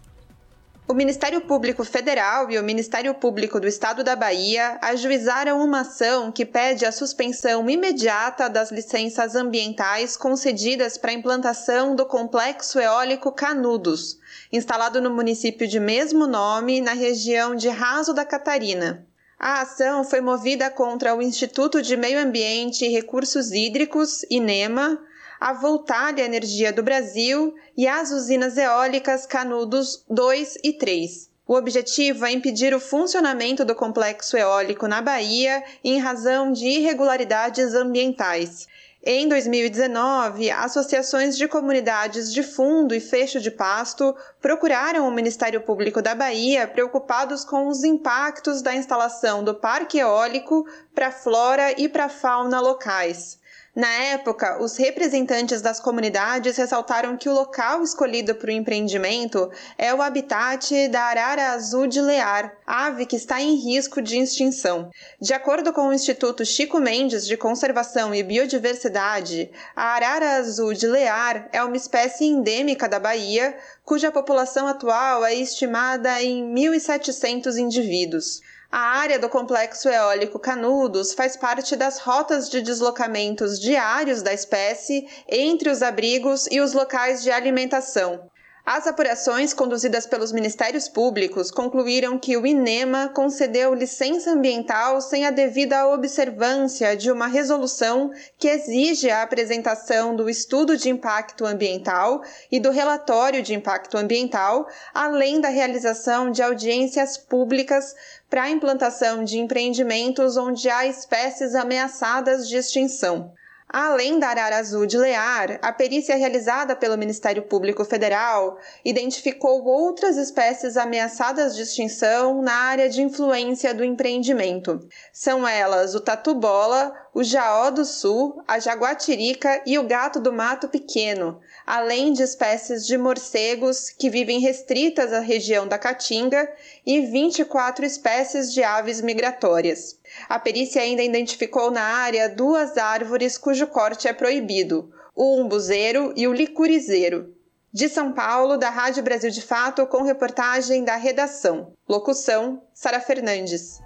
[0.90, 6.32] O Ministério Público Federal e o Ministério Público do Estado da Bahia ajuizaram uma ação
[6.32, 13.30] que pede a suspensão imediata das licenças ambientais concedidas para a implantação do complexo eólico
[13.30, 14.18] Canudos,
[14.52, 19.06] instalado no município de mesmo nome, na região de Raso da Catarina.
[19.38, 24.98] A ação foi movida contra o Instituto de Meio Ambiente e Recursos Hídricos, INEMA,
[25.40, 31.30] a Voltalia Energia do Brasil e as usinas eólicas Canudos 2 e 3.
[31.48, 37.74] O objetivo é impedir o funcionamento do complexo eólico na Bahia em razão de irregularidades
[37.74, 38.68] ambientais.
[39.02, 46.02] Em 2019, associações de comunidades de fundo e fecho de pasto procuraram o Ministério Público
[46.02, 51.88] da Bahia preocupados com os impactos da instalação do parque eólico para a flora e
[51.88, 53.39] para a fauna locais.
[53.74, 59.48] Na época, os representantes das comunidades ressaltaram que o local escolhido para o empreendimento
[59.78, 64.90] é o habitat da arara azul de Lear, ave que está em risco de extinção.
[65.20, 70.88] De acordo com o Instituto Chico Mendes de Conservação e Biodiversidade, a arara azul de
[70.88, 78.40] Lear é uma espécie endêmica da Bahia, cuja população atual é estimada em 1.700 indivíduos.
[78.72, 85.08] A área do complexo eólico Canudos faz parte das rotas de deslocamentos diários da espécie
[85.28, 88.30] entre os abrigos e os locais de alimentação.
[88.64, 95.30] As apurações conduzidas pelos Ministérios Públicos concluíram que o INEMA concedeu licença ambiental sem a
[95.32, 102.60] devida observância de uma resolução que exige a apresentação do estudo de impacto ambiental e
[102.60, 107.96] do relatório de impacto ambiental, além da realização de audiências públicas
[108.30, 113.32] para a implantação de empreendimentos onde há espécies ameaçadas de extinção.
[113.72, 120.16] Além da arara azul de Lear, a perícia realizada pelo Ministério Público Federal identificou outras
[120.16, 124.88] espécies ameaçadas de extinção na área de influência do empreendimento.
[125.12, 130.66] São elas o tatu-bola, o jaó do sul, a jaguatirica e o gato do mato
[130.66, 131.40] pequeno,
[131.70, 136.52] além de espécies de morcegos que vivem restritas à região da Caatinga
[136.84, 139.96] e 24 espécies de aves migratórias.
[140.28, 146.26] A perícia ainda identificou na área duas árvores cujo corte é proibido, o umbuzeiro e
[146.26, 147.32] o licurizeiro.
[147.72, 151.72] De São Paulo, da Rádio Brasil de Fato, com reportagem da redação.
[151.88, 153.80] Locução: Sara Fernandes.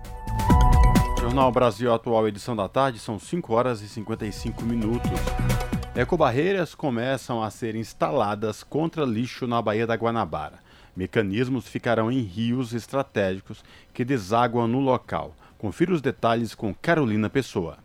[1.21, 5.74] Jornal Brasil Atual, edição da tarde, são 5 horas e 55 minutos.
[5.97, 10.59] Ecobarreiras começam a ser instaladas contra lixo na Baía da Guanabara.
[10.97, 15.37] Mecanismos ficarão em rios estratégicos que desaguam no local.
[15.57, 17.79] Confira os detalhes com Carolina Pessoa.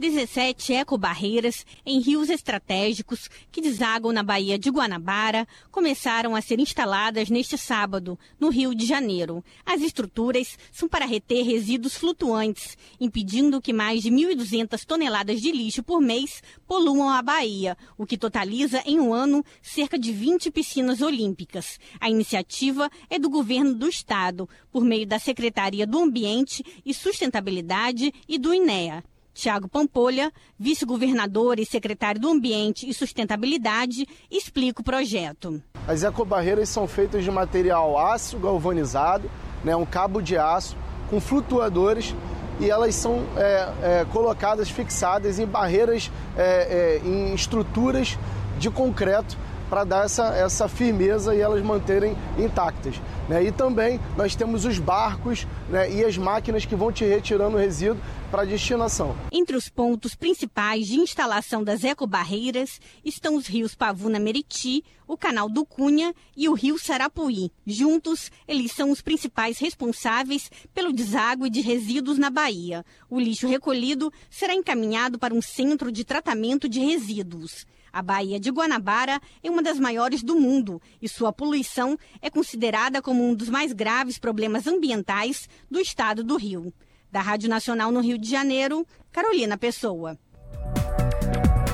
[0.00, 7.28] 17 ecobarreiras em rios estratégicos que desagam na Baía de Guanabara começaram a ser instaladas
[7.28, 9.44] neste sábado, no Rio de Janeiro.
[9.64, 15.82] As estruturas são para reter resíduos flutuantes, impedindo que mais de 1.200 toneladas de lixo
[15.82, 21.02] por mês poluam a Bahia, o que totaliza em um ano cerca de 20 piscinas
[21.02, 21.78] olímpicas.
[22.00, 28.14] A iniciativa é do governo do estado, por meio da Secretaria do Ambiente e Sustentabilidade
[28.26, 29.04] e do INEA.
[29.32, 35.62] Tiago Pampolha, vice-governador e secretário do Ambiente e Sustentabilidade, explica o projeto.
[35.86, 39.30] As ecobarreiras são feitas de material aço galvanizado,
[39.64, 40.76] né, um cabo de aço,
[41.08, 42.14] com flutuadores
[42.60, 48.18] e elas são é, é, colocadas, fixadas em barreiras, é, é em estruturas
[48.58, 49.36] de concreto
[49.70, 53.00] para dar essa, essa firmeza e elas manterem intactas.
[53.28, 53.44] Né?
[53.44, 57.60] E também nós temos os barcos né, e as máquinas que vão te retirando o
[57.60, 59.16] resíduo para destinação.
[59.32, 65.48] Entre os pontos principais de instalação das ecobarreiras estão os rios Pavuna Meriti, o Canal
[65.48, 67.50] do Cunha e o Rio Sarapuí.
[67.66, 72.84] Juntos, eles são os principais responsáveis pelo deságue de resíduos na Bahia.
[73.08, 77.66] O lixo recolhido será encaminhado para um centro de tratamento de resíduos.
[77.92, 83.02] A Baía de Guanabara é uma das maiores do mundo e sua poluição é considerada
[83.02, 86.72] como um dos mais graves problemas ambientais do estado do Rio.
[87.10, 90.16] Da Rádio Nacional no Rio de Janeiro, Carolina Pessoa.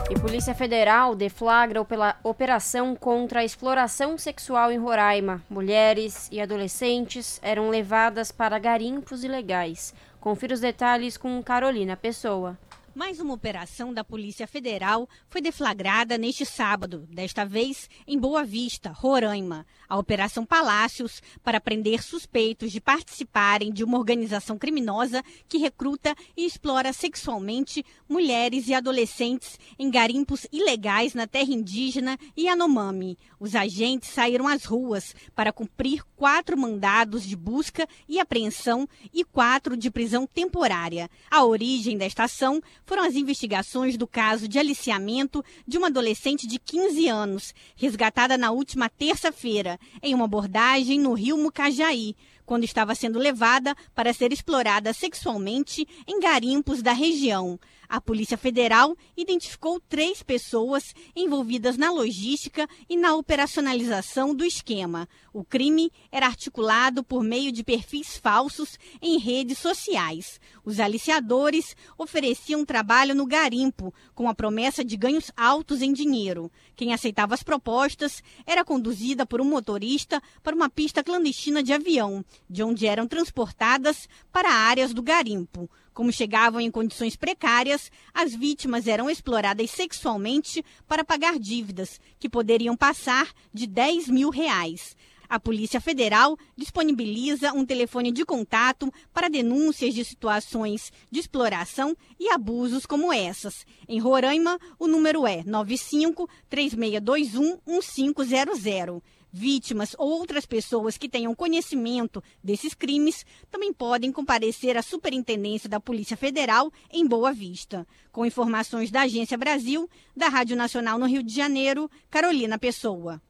[0.09, 5.43] E Polícia Federal deflagra pela operação contra a exploração sexual em Roraima.
[5.51, 9.93] Mulheres e adolescentes eram levadas para garimpos ilegais.
[10.21, 12.57] Confira os detalhes com Carolina Pessoa.
[12.97, 18.91] Mais uma operação da Polícia Federal foi deflagrada neste sábado, desta vez em Boa Vista,
[18.91, 19.67] Roraima.
[19.87, 26.47] A Operação Palácios para prender suspeitos de participarem de uma organização criminosa que recruta e
[26.47, 33.19] explora sexualmente mulheres e adolescentes em garimpos ilegais na terra indígena Yanomami.
[33.39, 39.77] Os agentes saíram às ruas para cumprir quatro mandados de busca e apreensão e quatro
[39.77, 41.11] de prisão temporária.
[41.31, 46.59] A origem desta ação foram as investigações do caso de aliciamento de uma adolescente de
[46.59, 52.17] 15 anos, resgatada na última terça-feira, em uma abordagem no rio Mucajaí,
[52.47, 57.59] quando estava sendo levada para ser explorada sexualmente em garimpos da região.
[57.89, 65.09] A Polícia Federal identificou três pessoas envolvidas na logística e na operacionalização do esquema.
[65.33, 70.41] O crime era articulado por meio de perfis falsos em redes sociais.
[70.65, 76.51] Os aliciadores ofereciam trabalho no garimpo, com a promessa de ganhos altos em dinheiro.
[76.75, 82.25] Quem aceitava as propostas era conduzida por um motorista para uma pista clandestina de avião
[82.49, 85.71] de onde eram transportadas para áreas do garimpo.
[85.97, 92.77] Como chegavam em condições precárias, as vítimas eram exploradas sexualmente para pagar dívidas, que poderiam
[92.77, 94.95] passar de 10 mil reais.
[95.27, 102.29] A Polícia Federal disponibiliza um telefone de contato para denúncias de situações de exploração e
[102.29, 103.65] abusos como essas.
[103.89, 109.03] Em Roraima, o número é 95 3621 1500.
[109.39, 115.79] Vítimas ou outras pessoas que tenham conhecimento desses crimes também podem comparecer à Superintendência da
[115.79, 117.87] Polícia Federal em Boa Vista.
[118.11, 123.21] Com informações da Agência Brasil, da Rádio Nacional no Rio de Janeiro, Carolina Pessoa.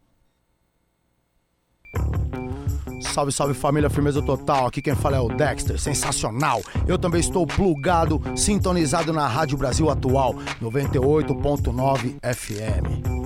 [3.12, 4.66] Salve, salve família, firmeza total.
[4.66, 6.62] Aqui quem fala é o Dexter, sensacional.
[6.86, 13.26] Eu também estou plugado, sintonizado na Rádio Brasil Atual, 98.9 FM.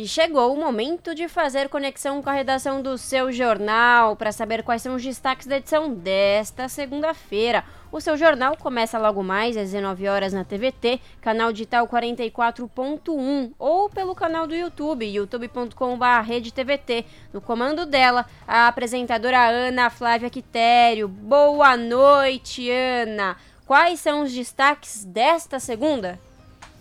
[0.00, 4.62] E chegou o momento de fazer conexão com a redação do seu jornal para saber
[4.62, 7.62] quais são os destaques da edição desta segunda-feira.
[7.92, 13.90] O seu jornal começa logo mais às 19 horas na TVT, canal digital 44.1 ou
[13.90, 17.04] pelo canal do YouTube, youtube.com/redetvt.
[17.30, 21.08] No comando dela, a apresentadora Ana Flávia Quitério.
[21.08, 23.36] Boa noite, Ana.
[23.66, 26.18] Quais são os destaques desta segunda?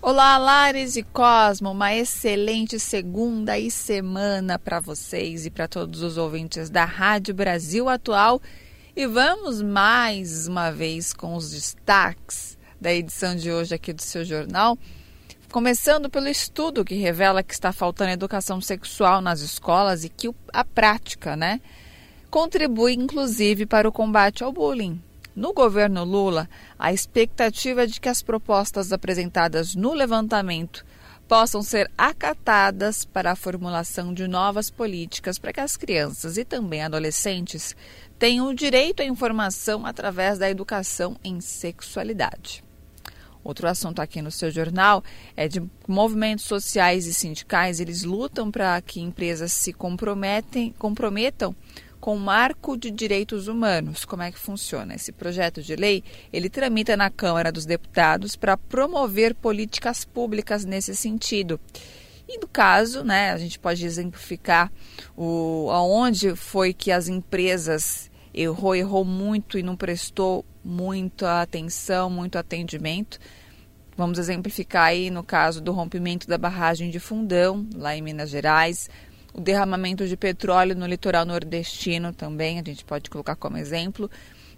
[0.01, 6.17] Olá, Lares e Cosmo, uma excelente segunda e semana para vocês e para todos os
[6.17, 8.41] ouvintes da Rádio Brasil Atual.
[8.95, 14.23] E vamos mais uma vez com os destaques da edição de hoje aqui do seu
[14.23, 14.77] jornal.
[15.51, 20.63] Começando pelo estudo que revela que está faltando educação sexual nas escolas e que a
[20.63, 21.59] prática, né,
[22.29, 25.01] contribui inclusive para o combate ao bullying.
[25.35, 30.85] No governo Lula, a expectativa é de que as propostas apresentadas no levantamento
[31.27, 36.81] possam ser acatadas para a formulação de novas políticas para que as crianças e também
[36.81, 37.75] adolescentes
[38.17, 42.63] tenham o direito à informação através da educação em sexualidade.
[43.43, 45.03] Outro assunto aqui no seu jornal
[45.37, 51.55] é de movimentos sociais e sindicais, eles lutam para que empresas se comprometem, comprometam
[51.99, 54.05] com Marco de Direitos Humanos.
[54.05, 54.95] Como é que funciona?
[54.95, 60.95] Esse projeto de lei, ele tramita na Câmara dos Deputados para promover políticas públicas nesse
[60.95, 61.59] sentido.
[62.27, 64.71] E no caso, né, a gente pode exemplificar
[65.17, 72.37] o, aonde foi que as empresas errou, errou muito e não prestou muita atenção, muito
[72.37, 73.19] atendimento.
[73.97, 78.89] Vamos exemplificar aí no caso do rompimento da barragem de Fundão, lá em Minas Gerais,
[79.33, 84.09] o derramamento de petróleo no litoral nordestino também, a gente pode colocar como exemplo.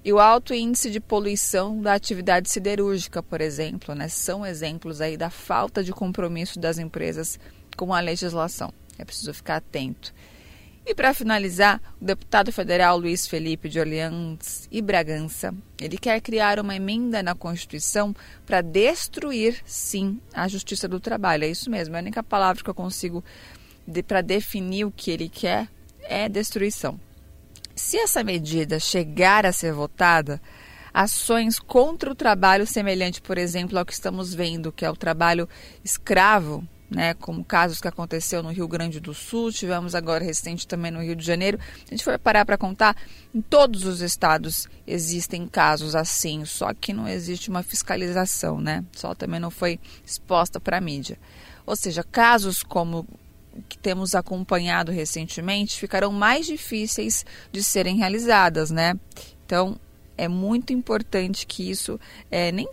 [0.04, 5.16] E o alto índice de poluição da atividade siderúrgica, por exemplo, né, são exemplos aí
[5.16, 7.40] da falta de compromisso das empresas
[7.78, 8.74] com a legislação.
[8.98, 10.12] É preciso ficar atento.
[10.84, 16.60] E para finalizar, o deputado federal Luiz Felipe de Orleans e Bragança, ele quer criar
[16.60, 18.16] uma emenda na Constituição
[18.48, 21.44] para destruir, sim, a Justiça do Trabalho.
[21.44, 23.24] É isso mesmo, é a única palavra que eu consigo
[23.86, 25.68] de, para definir o que ele quer
[26.04, 27.00] é destruição.
[27.76, 30.42] Se essa medida chegar a ser votada,
[30.94, 35.48] ações contra o trabalho semelhante, por exemplo, ao que estamos vendo, que é o trabalho
[35.84, 40.92] escravo, né, como casos que aconteceu no Rio Grande do Sul, tivemos agora recente também
[40.92, 41.58] no Rio de Janeiro.
[41.88, 42.98] A gente for parar para contar,
[43.34, 48.84] em todos os estados existem casos assim, só que não existe uma fiscalização, né?
[48.92, 51.18] Só também não foi exposta para a mídia.
[51.66, 53.08] Ou seja, casos como
[53.68, 58.94] que temos acompanhado recentemente ficarão mais difíceis de serem realizadas, né?
[59.46, 59.80] Então
[60.18, 62.00] é muito importante que isso
[62.30, 62.68] é, nem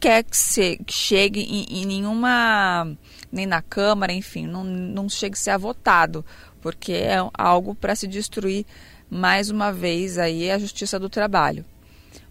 [0.00, 2.96] quer que, se, que chegue em, em, nenhuma
[3.30, 6.24] nem na Câmara, enfim, não, não chegue a ser votado,
[6.60, 8.64] porque é algo para se destruir
[9.10, 11.64] mais uma vez aí a Justiça do Trabalho.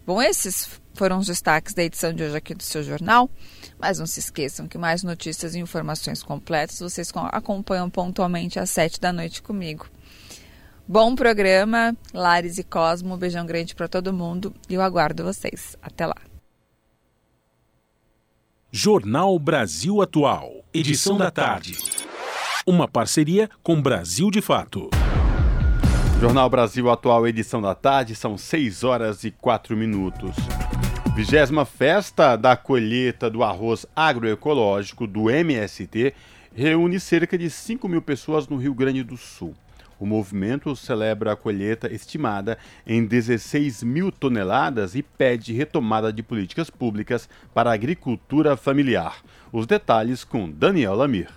[0.06, 3.30] Bom, esses foram os destaques da edição de hoje aqui do seu jornal.
[3.78, 9.00] Mas não se esqueçam que mais notícias e informações completas vocês acompanham pontualmente às sete
[9.00, 9.86] da noite comigo.
[10.88, 13.14] Bom programa, Lares e Cosmo.
[13.14, 15.76] Um beijão grande para todo mundo e eu aguardo vocês.
[15.82, 16.16] Até lá.
[18.70, 21.76] Jornal Brasil Atual, edição da tarde.
[22.66, 24.90] Uma parceria com Brasil de Fato.
[26.20, 30.34] Jornal Brasil Atual, edição da tarde, são 6 horas e 4 minutos.
[31.16, 36.12] Vigésima festa da colheita do arroz agroecológico do MST
[36.54, 39.54] reúne cerca de 5 mil pessoas no Rio Grande do Sul.
[39.98, 46.68] O movimento celebra a colheita estimada em 16 mil toneladas e pede retomada de políticas
[46.68, 49.22] públicas para a agricultura familiar.
[49.50, 51.30] Os detalhes com Daniel Lamir.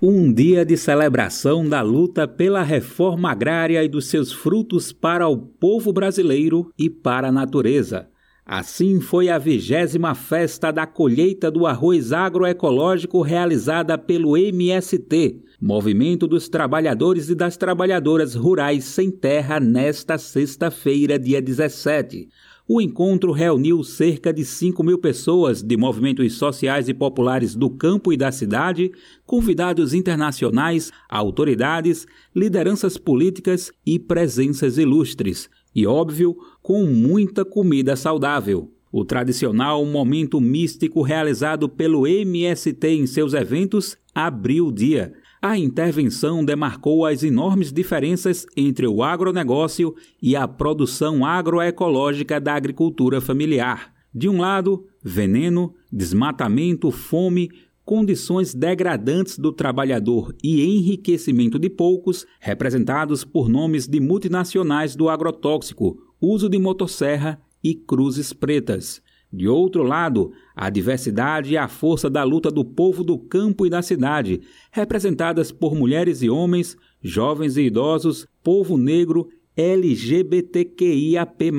[0.00, 5.36] Um dia de celebração da luta pela reforma agrária e dos seus frutos para o
[5.36, 8.08] povo brasileiro e para a natureza.
[8.48, 16.48] Assim foi a vigésima festa da colheita do arroz agroecológico realizada pelo MST, Movimento dos
[16.48, 22.28] Trabalhadores e das Trabalhadoras Rurais Sem Terra, nesta sexta-feira, dia 17.
[22.68, 28.12] O encontro reuniu cerca de 5 mil pessoas de movimentos sociais e populares do campo
[28.12, 28.92] e da cidade,
[29.24, 35.50] convidados internacionais, autoridades, lideranças políticas e presenças ilustres.
[35.76, 38.72] E, óbvio, com muita comida saudável.
[38.90, 45.12] O tradicional momento místico realizado pelo MST em seus eventos abriu o dia.
[45.42, 53.20] A intervenção demarcou as enormes diferenças entre o agronegócio e a produção agroecológica da agricultura
[53.20, 53.92] familiar.
[54.14, 57.50] De um lado, veneno, desmatamento, fome,
[57.86, 65.96] condições degradantes do trabalhador e enriquecimento de poucos, representados por nomes de multinacionais do agrotóxico,
[66.20, 69.00] uso de motosserra e cruzes pretas.
[69.32, 73.70] De outro lado, a diversidade e a força da luta do povo do campo e
[73.70, 74.40] da cidade,
[74.72, 81.52] representadas por mulheres e homens, jovens e idosos, povo negro, LGBTQIAP+.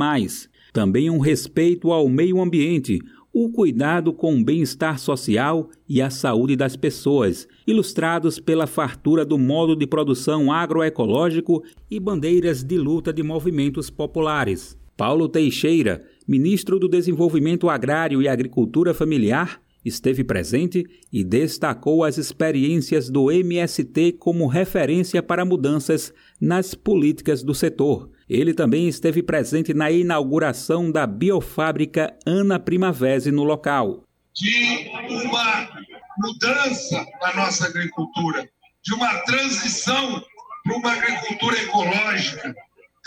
[0.74, 3.00] Também um respeito ao meio ambiente,
[3.40, 9.38] o cuidado com o bem-estar social e a saúde das pessoas, ilustrados pela fartura do
[9.38, 14.76] modo de produção agroecológico e bandeiras de luta de movimentos populares.
[14.98, 20.84] Paulo Teixeira, ministro do Desenvolvimento Agrário e Agricultura Familiar, esteve presente
[21.14, 26.12] e destacou as experiências do MST como referência para mudanças
[26.42, 28.10] nas políticas do setor.
[28.30, 34.04] Ele também esteve presente na inauguração da biofábrica Ana Primavese no local.
[34.34, 35.70] De uma
[36.18, 38.50] mudança na nossa agricultura,
[38.84, 40.22] de uma transição
[40.64, 42.54] para uma agricultura ecológica,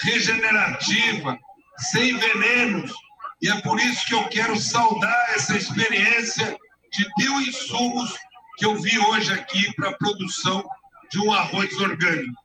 [0.03, 1.39] regenerativa,
[1.77, 2.91] sem venenos.
[3.43, 6.57] E é por isso que eu quero saudar essa experiência
[6.93, 8.17] de bioinsumos
[8.57, 10.65] que eu vi hoje aqui para a produção
[11.11, 12.41] de um arroz orgânico.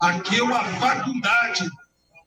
[0.00, 1.68] Aqui é uma faculdade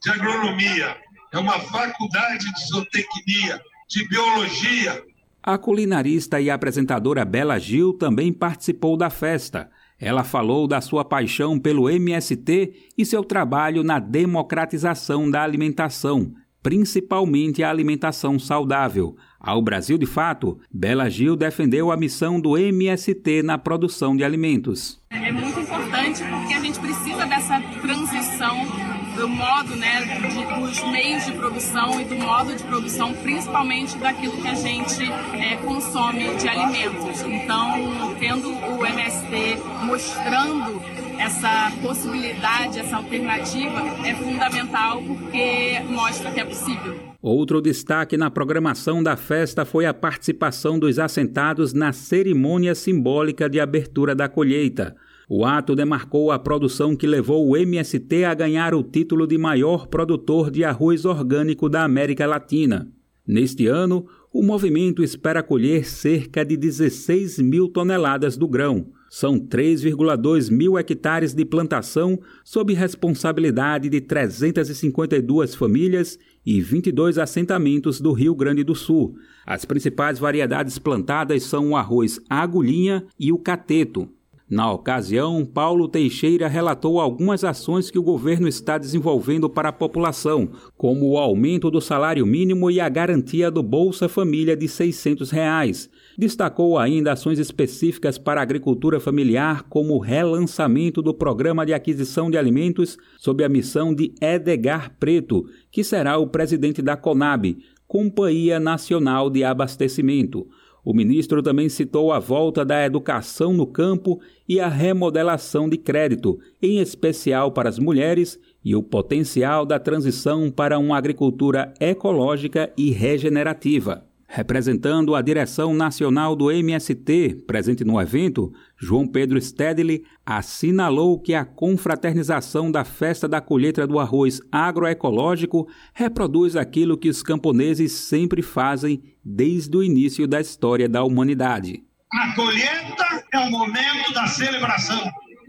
[0.05, 0.95] de agronomia,
[1.33, 5.03] é uma faculdade de zootecnia, de biologia.
[5.41, 9.69] A culinarista e apresentadora Bela Gil também participou da festa.
[9.99, 17.63] Ela falou da sua paixão pelo MST e seu trabalho na democratização da alimentação, principalmente
[17.63, 19.17] a alimentação saudável.
[19.39, 25.01] Ao Brasil de Fato, Bela Gil defendeu a missão do MST na produção de alimentos.
[25.09, 28.84] É muito importante porque a gente precisa dessa transição
[29.25, 34.39] do modo, né, de, dos meios de produção e do modo de produção, principalmente daquilo
[34.39, 37.23] que a gente é, consome de alimentos.
[37.23, 40.79] Então, tendo o MST mostrando
[41.17, 46.95] essa possibilidade, essa alternativa é fundamental porque mostra que é possível.
[47.19, 53.59] Outro destaque na programação da festa foi a participação dos assentados na cerimônia simbólica de
[53.59, 54.95] abertura da colheita.
[55.27, 59.87] O ato demarcou a produção que levou o MST a ganhar o título de maior
[59.87, 62.87] produtor de arroz orgânico da América Latina.
[63.27, 68.87] Neste ano, o movimento espera colher cerca de 16 mil toneladas do grão.
[69.09, 78.11] São 3,2 mil hectares de plantação sob responsabilidade de 352 famílias e 22 assentamentos do
[78.11, 79.15] Rio Grande do Sul.
[79.43, 84.07] As principais variedades plantadas são o arroz agulhinha e o cateto.
[84.47, 90.49] Na ocasião, Paulo Teixeira relatou algumas ações que o governo está desenvolvendo para a população,
[90.77, 95.89] como o aumento do salário mínimo e a garantia do Bolsa Família de 600 reais.
[96.15, 102.29] Destacou ainda ações específicas para a agricultura familiar, como o relançamento do Programa de Aquisição
[102.29, 107.57] de Alimentos sob a missão de Edgar Preto, que será o presidente da CONAB,
[107.87, 110.47] Companhia Nacional de Abastecimento.
[110.85, 116.39] O ministro também citou a volta da educação no campo e a remodelação de crédito,
[116.61, 122.91] em especial para as mulheres, e o potencial da transição para uma agricultura ecológica e
[122.91, 124.05] regenerativa.
[124.35, 131.45] Representando a direção nacional do MST, presente no evento, João Pedro Stedley assinalou que a
[131.45, 139.01] confraternização da festa da colheita do arroz agroecológico reproduz aquilo que os camponeses sempre fazem
[139.23, 141.85] desde o início da história da humanidade.
[142.11, 145.01] A colheita é o momento da celebração,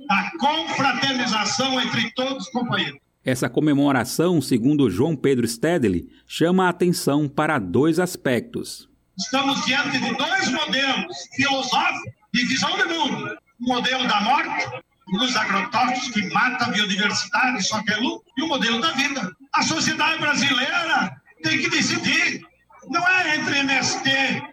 [0.07, 3.06] da confraternização entre todos os companheiros.
[3.27, 8.89] Essa comemoração, segundo João Pedro Stedley, chama a atenção para dois aspectos.
[9.19, 13.37] Estamos diante de dois modelos filosóficos e visão de mundo.
[13.61, 14.85] O modelo da morte,
[15.19, 19.33] dos agrotóxicos que mata a biodiversidade, só quer lucro, e o modelo da vida.
[19.55, 22.47] A sociedade brasileira tem que decidir.
[22.89, 24.09] Não é entre MST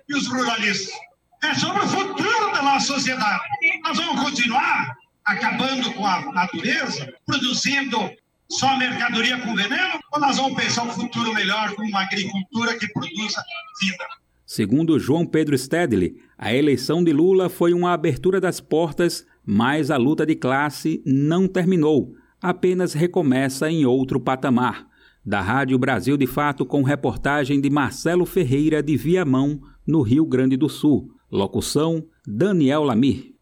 [0.10, 0.96] e os ruralistas.
[1.44, 3.44] É sobre o futuro da nossa sociedade.
[3.84, 8.12] Nós vamos continuar acabando com a natureza, produzindo
[8.58, 10.00] só mercadoria com veneno?
[10.12, 13.44] Ou nós vamos pensar um futuro melhor com uma agricultura que produza
[13.82, 14.06] vida?
[14.46, 19.98] Segundo João Pedro Stedley, a eleição de Lula foi uma abertura das portas, mas a
[19.98, 24.86] luta de classe não terminou, apenas recomeça em outro patamar.
[25.26, 30.58] Da Rádio Brasil de Fato, com reportagem de Marcelo Ferreira de Viamão, no Rio Grande
[30.58, 31.10] do Sul.
[31.32, 33.34] Locução: Daniel Lamir.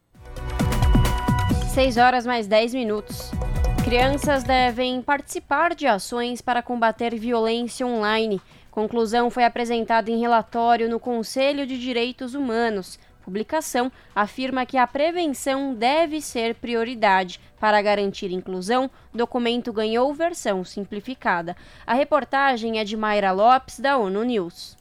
[1.74, 3.32] 6 horas mais 10 minutos.
[3.92, 8.40] Crianças devem participar de ações para combater violência online.
[8.72, 12.98] Conclusão foi apresentada em relatório no Conselho de Direitos Humanos.
[13.22, 17.42] Publicação afirma que a prevenção deve ser prioridade.
[17.60, 21.54] Para garantir inclusão, documento ganhou versão simplificada.
[21.86, 24.78] A reportagem é de Mayra Lopes, da ONU News.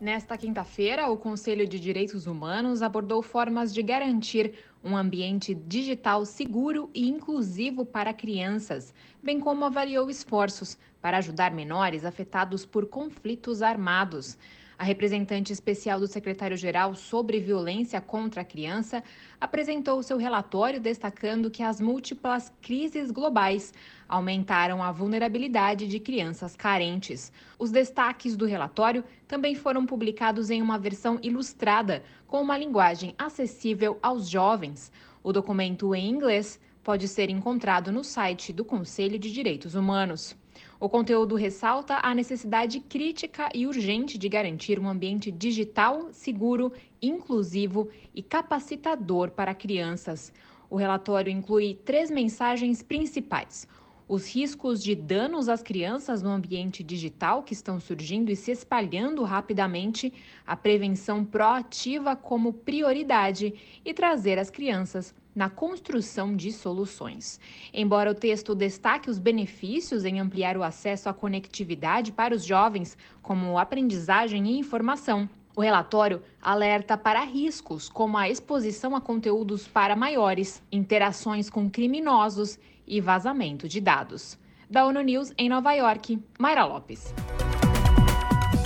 [0.00, 4.54] Nesta quinta-feira, o Conselho de Direitos Humanos abordou formas de garantir
[4.84, 8.92] um ambiente digital seguro e inclusivo para crianças,
[9.22, 14.36] bem como avaliou esforços para ajudar menores afetados por conflitos armados.
[14.76, 19.02] A representante especial do secretário-geral sobre violência contra a criança
[19.40, 23.72] apresentou seu relatório destacando que as múltiplas crises globais
[24.14, 27.32] aumentaram a vulnerabilidade de crianças carentes.
[27.58, 33.98] Os destaques do relatório também foram publicados em uma versão ilustrada, com uma linguagem acessível
[34.00, 34.92] aos jovens.
[35.20, 40.36] O documento em inglês pode ser encontrado no site do Conselho de Direitos Humanos.
[40.78, 46.72] O conteúdo ressalta a necessidade crítica e urgente de garantir um ambiente digital seguro,
[47.02, 50.32] inclusivo e capacitador para crianças.
[50.70, 53.66] O relatório inclui três mensagens principais
[54.06, 59.22] os riscos de danos às crianças no ambiente digital que estão surgindo e se espalhando
[59.22, 60.12] rapidamente,
[60.46, 63.54] a prevenção proativa como prioridade
[63.84, 67.40] e trazer as crianças na construção de soluções.
[67.72, 72.96] Embora o texto destaque os benefícios em ampliar o acesso à conectividade para os jovens,
[73.20, 79.96] como aprendizagem e informação, o relatório alerta para riscos, como a exposição a conteúdos para
[79.96, 84.38] maiores, interações com criminosos e vazamento de dados.
[84.68, 87.14] Da ONU News em Nova York, Mayra Lopes.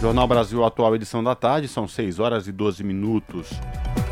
[0.00, 3.50] Jornal Brasil Atual, edição da tarde, são 6 horas e 12 minutos.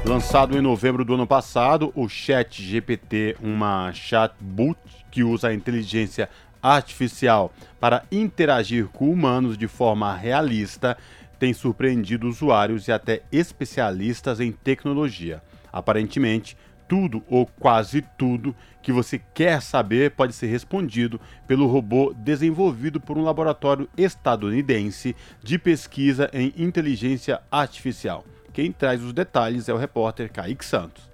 [0.04, 4.78] Lançado em novembro do ano passado, o Chat GPT, uma chatbot
[5.10, 6.28] que usa a inteligência
[6.62, 10.96] artificial para interagir com humanos de forma realista,
[11.38, 15.42] tem surpreendido usuários e até especialistas em tecnologia.
[15.72, 16.56] Aparentemente,
[16.88, 23.18] tudo ou quase tudo que você quer saber pode ser respondido pelo robô desenvolvido por
[23.18, 28.24] um laboratório estadunidense de pesquisa em inteligência artificial.
[28.52, 31.10] Quem traz os detalhes é o repórter Kaique Santos.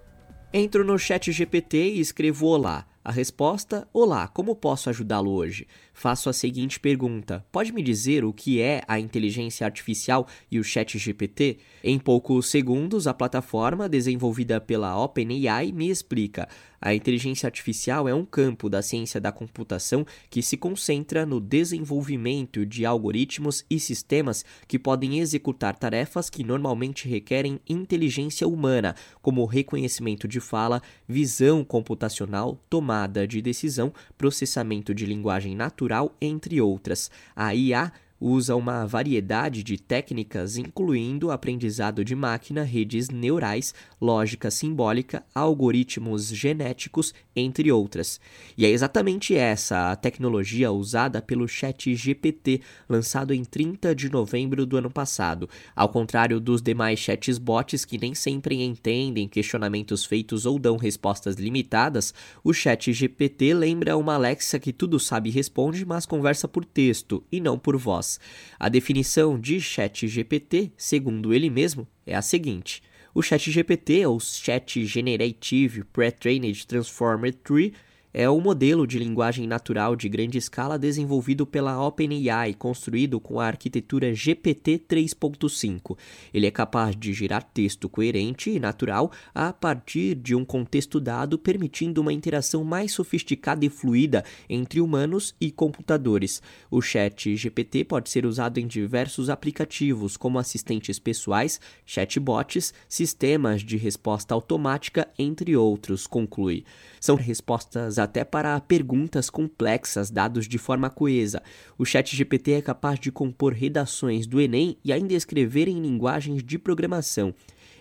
[0.53, 2.87] Entro no chat GPT e escrevo Olá.
[3.05, 5.67] A resposta: Olá, como posso ajudá-lo hoje?
[5.93, 10.63] Faço a seguinte pergunta: Pode me dizer o que é a inteligência artificial e o
[10.63, 11.59] Chat GPT?
[11.83, 16.49] Em poucos segundos, a plataforma desenvolvida pela OpenAI me explica.
[16.85, 22.67] A inteligência artificial é um campo da ciência da computação que se concentra no desenvolvimento
[22.67, 30.27] de algoritmos e sistemas que podem executar tarefas que normalmente requerem inteligência humana, como reconhecimento
[30.27, 37.13] de fala, visão computacional, tomada de decisão, processamento de linguagem natural, entre outras.
[37.37, 37.93] A IA
[38.23, 47.13] usa uma variedade de técnicas, incluindo aprendizado de máquina, redes neurais, lógica simbólica, algoritmos genéticos,
[47.35, 48.21] entre outras.
[48.57, 54.65] E é exatamente essa a tecnologia usada pelo Chat GPT, lançado em 30 de novembro
[54.65, 55.49] do ano passado.
[55.75, 62.15] Ao contrário dos demais chatbots que nem sempre entendem questionamentos feitos ou dão respostas limitadas,
[62.45, 67.25] o Chat GPT lembra uma Alexa que tudo sabe e responde, mas conversa por texto
[67.33, 68.12] e não por voz.
[68.59, 72.83] A definição de ChatGPT, segundo ele mesmo, é a seguinte:
[73.15, 77.75] o ChatGPT, ou Chat Generative Pre-trained Transformer Tree,
[78.15, 83.47] é o modelo de linguagem natural de grande escala desenvolvido pela OpenAI, construído com a
[83.47, 85.97] arquitetura GPT 3.5.
[86.33, 91.39] Ele é capaz de gerar texto coerente e natural a partir de um contexto dado,
[91.39, 96.43] permitindo uma interação mais sofisticada e fluida entre humanos e computadores.
[96.71, 103.77] O Chat GPT pode ser usado em diversos aplicativos, como assistentes pessoais, chatbots, sistemas de
[103.77, 106.65] resposta automática, entre outros, conclui.
[107.03, 111.43] São respostas até para perguntas complexas dados de forma coesa.
[111.77, 116.57] O ChatGPT é capaz de compor redações do Enem e ainda escrever em linguagens de
[116.61, 117.35] programação.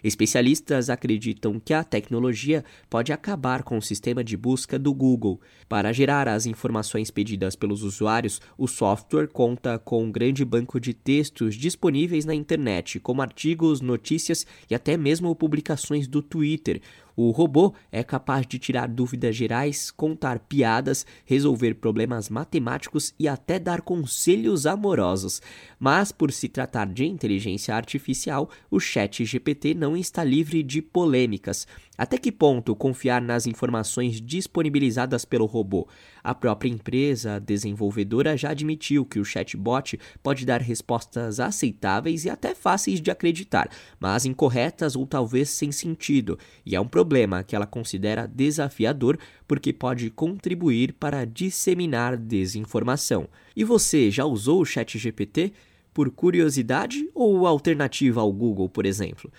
[0.03, 5.39] Especialistas acreditam que a tecnologia pode acabar com o sistema de busca do Google.
[5.69, 10.93] Para gerar as informações pedidas pelos usuários, o software conta com um grande banco de
[10.93, 16.81] textos disponíveis na internet, como artigos, notícias e até mesmo publicações do Twitter.
[17.15, 23.59] O robô é capaz de tirar dúvidas gerais, contar piadas, resolver problemas matemáticos e até
[23.59, 25.41] dar conselhos amorosos.
[25.79, 31.67] Mas, por se tratar de inteligência artificial, o Chat GPT não está livre de polêmicas.
[32.01, 35.87] Até que ponto confiar nas informações disponibilizadas pelo robô?
[36.23, 42.55] A própria empresa desenvolvedora já admitiu que o chatbot pode dar respostas aceitáveis e até
[42.55, 43.69] fáceis de acreditar,
[43.99, 49.15] mas incorretas ou talvez sem sentido, e é um problema que ela considera desafiador
[49.47, 53.29] porque pode contribuir para disseminar desinformação.
[53.55, 55.53] E você já usou o ChatGPT?
[55.93, 59.29] Por curiosidade ou alternativa ao Google, por exemplo?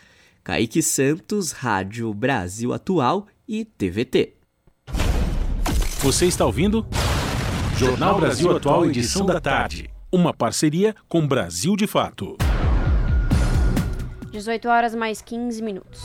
[0.45, 4.35] Kaique Santos, Rádio Brasil Atual e TVT.
[6.01, 6.85] Você está ouvindo?
[7.77, 9.89] Jornal Brasil Atual, edição da tarde.
[10.11, 12.37] Uma parceria com Brasil de Fato.
[14.33, 16.03] 18 horas mais 15 minutos.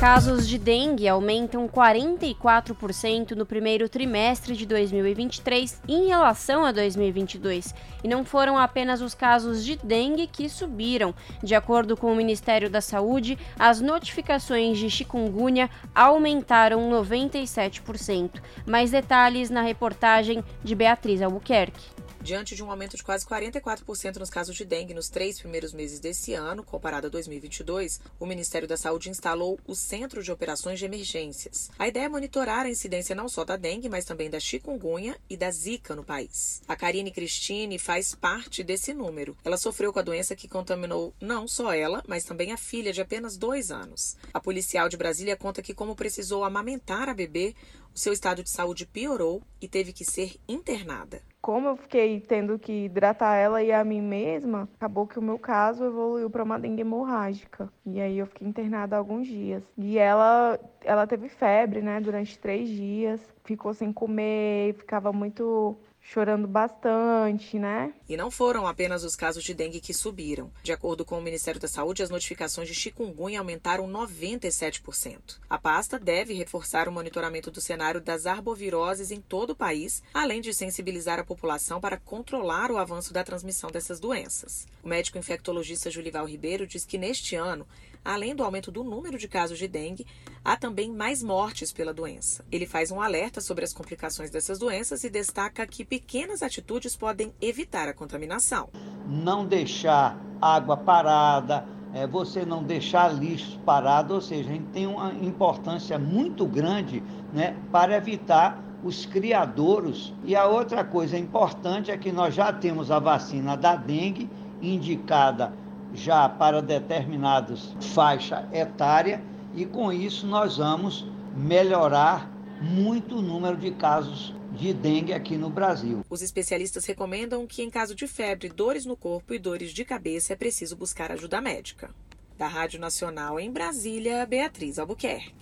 [0.00, 7.74] Casos de dengue aumentam 44% no primeiro trimestre de 2023 em relação a 2022.
[8.02, 11.14] E não foram apenas os casos de dengue que subiram.
[11.42, 18.40] De acordo com o Ministério da Saúde, as notificações de chikungunya aumentaram 97%.
[18.66, 22.05] Mais detalhes na reportagem de Beatriz Albuquerque.
[22.26, 26.00] Diante de um aumento de quase 44% nos casos de dengue nos três primeiros meses
[26.00, 30.84] desse ano, comparado a 2022, o Ministério da Saúde instalou o Centro de Operações de
[30.84, 31.70] Emergências.
[31.78, 35.36] A ideia é monitorar a incidência não só da dengue, mas também da chikungunya e
[35.36, 36.62] da zika no país.
[36.66, 39.36] A Karine Cristine faz parte desse número.
[39.44, 43.00] Ela sofreu com a doença que contaminou não só ela, mas também a filha de
[43.00, 44.16] apenas dois anos.
[44.34, 47.54] A policial de Brasília conta que, como precisou amamentar a bebê,
[47.94, 52.58] o seu estado de saúde piorou e teve que ser internada como eu fiquei tendo
[52.58, 56.58] que hidratar ela e a mim mesma, acabou que o meu caso evoluiu para uma
[56.58, 57.72] dengue hemorrágica.
[57.84, 59.62] E aí eu fiquei internada alguns dias.
[59.78, 65.76] E ela, ela teve febre, né, durante três dias, ficou sem comer, ficava muito
[66.12, 67.92] chorando bastante, né?
[68.08, 70.50] E não foram apenas os casos de dengue que subiram.
[70.62, 75.38] De acordo com o Ministério da Saúde, as notificações de chikungunya aumentaram 97%.
[75.50, 80.40] A pasta deve reforçar o monitoramento do cenário das arboviroses em todo o país, além
[80.40, 84.66] de sensibilizar a população para controlar o avanço da transmissão dessas doenças.
[84.82, 87.66] O médico infectologista Julival Ribeiro diz que neste ano
[88.06, 90.06] além do aumento do número de casos de dengue,
[90.44, 92.44] há também mais mortes pela doença.
[92.52, 97.34] Ele faz um alerta sobre as complicações dessas doenças e destaca que pequenas atitudes podem
[97.40, 98.68] evitar a contaminação.
[99.06, 104.86] Não deixar água parada, é, você não deixar lixo parado, ou seja, a gente tem
[104.86, 107.02] uma importância muito grande
[107.32, 110.14] né, para evitar os criadouros.
[110.24, 114.30] E a outra coisa importante é que nós já temos a vacina da dengue
[114.62, 115.52] indicada
[115.96, 119.22] já para determinados faixa etária
[119.54, 125.50] e com isso nós vamos melhorar muito o número de casos de dengue aqui no
[125.50, 126.04] Brasil.
[126.08, 130.32] Os especialistas recomendam que em caso de febre, dores no corpo e dores de cabeça
[130.32, 131.90] é preciso buscar ajuda médica.
[132.38, 135.32] Da Rádio Nacional em Brasília, Beatriz Albuquerque.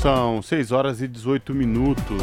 [0.00, 2.22] São 6 horas e 18 minutos.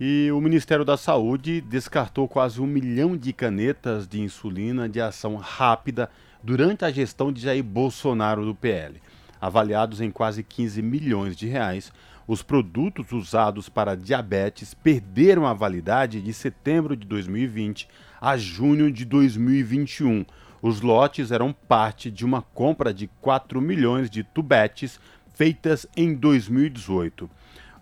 [0.00, 5.36] E o Ministério da Saúde descartou quase um milhão de canetas de insulina de ação
[5.36, 6.10] rápida
[6.42, 9.00] durante a gestão de Jair Bolsonaro do PL.
[9.40, 11.92] Avaliados em quase 15 milhões de reais,
[12.26, 17.88] os produtos usados para diabetes perderam a validade de setembro de 2020
[18.20, 20.26] a junho de 2021.
[20.60, 24.98] Os lotes eram parte de uma compra de 4 milhões de tubetes
[25.34, 27.30] feitas em 2018.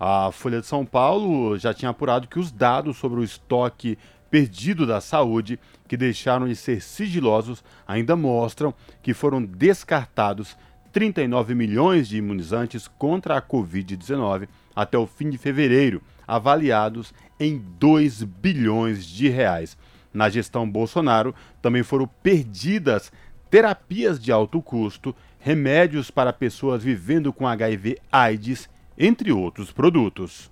[0.05, 3.97] A Folha de São Paulo já tinha apurado que os dados sobre o estoque
[4.29, 10.57] perdido da saúde que deixaram de ser sigilosos ainda mostram que foram descartados
[10.93, 18.25] 39 milhões de imunizantes contra a Covid-19 até o fim de fevereiro, avaliados em 2
[18.25, 19.79] bilhões de reais.
[20.13, 23.13] Na gestão Bolsonaro também foram perdidas
[23.49, 30.51] terapias de alto custo, remédios para pessoas vivendo com HIV/AIDS, entre outros produtos.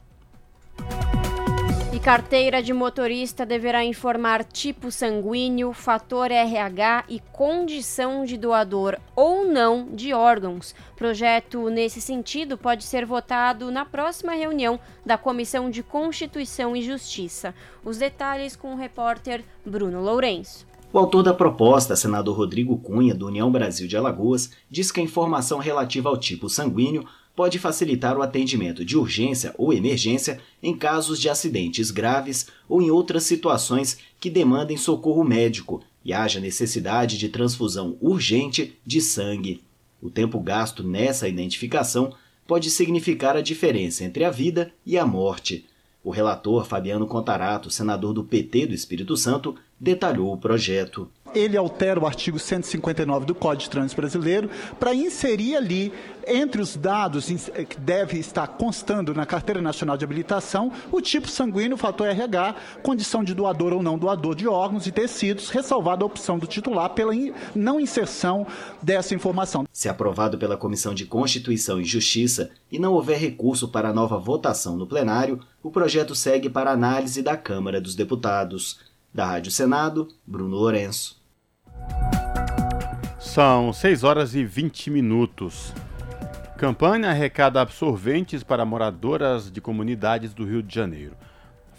[1.93, 9.45] E carteira de motorista deverá informar tipo sanguíneo, fator RH e condição de doador ou
[9.45, 10.73] não de órgãos.
[10.95, 17.53] Projeto nesse sentido pode ser votado na próxima reunião da Comissão de Constituição e Justiça.
[17.85, 20.71] Os detalhes com o repórter Bruno Lourenço.
[20.93, 25.05] O autor da proposta, senador Rodrigo Cunha, do União Brasil de Alagoas, diz que a
[25.05, 27.05] informação relativa ao tipo sanguíneo
[27.41, 32.91] pode facilitar o atendimento de urgência ou emergência em casos de acidentes graves ou em
[32.91, 39.63] outras situações que demandem socorro médico e haja necessidade de transfusão urgente de sangue.
[40.03, 42.13] O tempo gasto nessa identificação
[42.47, 45.65] pode significar a diferença entre a vida e a morte.
[46.05, 52.01] O relator Fabiano Contarato, senador do PT do Espírito Santo, detalhou o projeto ele altera
[52.01, 55.93] o artigo 159 do Código de Trânsito Brasileiro para inserir ali,
[56.27, 57.27] entre os dados
[57.69, 62.55] que deve estar constando na Carteira Nacional de Habilitação, o tipo sanguíneo, o fator RH,
[62.83, 66.91] condição de doador ou não doador de órgãos e tecidos, ressalvada a opção do titular
[66.91, 67.13] pela
[67.55, 68.47] não inserção
[68.83, 69.67] dessa informação.
[69.73, 74.77] Se aprovado pela Comissão de Constituição e Justiça e não houver recurso para nova votação
[74.77, 78.79] no plenário, o projeto segue para análise da Câmara dos Deputados.
[79.13, 81.20] Da Rádio Senado, Bruno Lourenço.
[83.19, 85.73] São 6 horas e 20 minutos.
[86.57, 91.17] Campanha arrecada absorventes para moradoras de comunidades do Rio de Janeiro.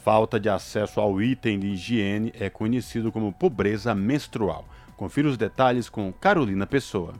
[0.04, 4.66] Falta de acesso ao item de higiene é conhecido como pobreza menstrual.
[4.98, 7.14] Confira os detalhes com Carolina Pessoa.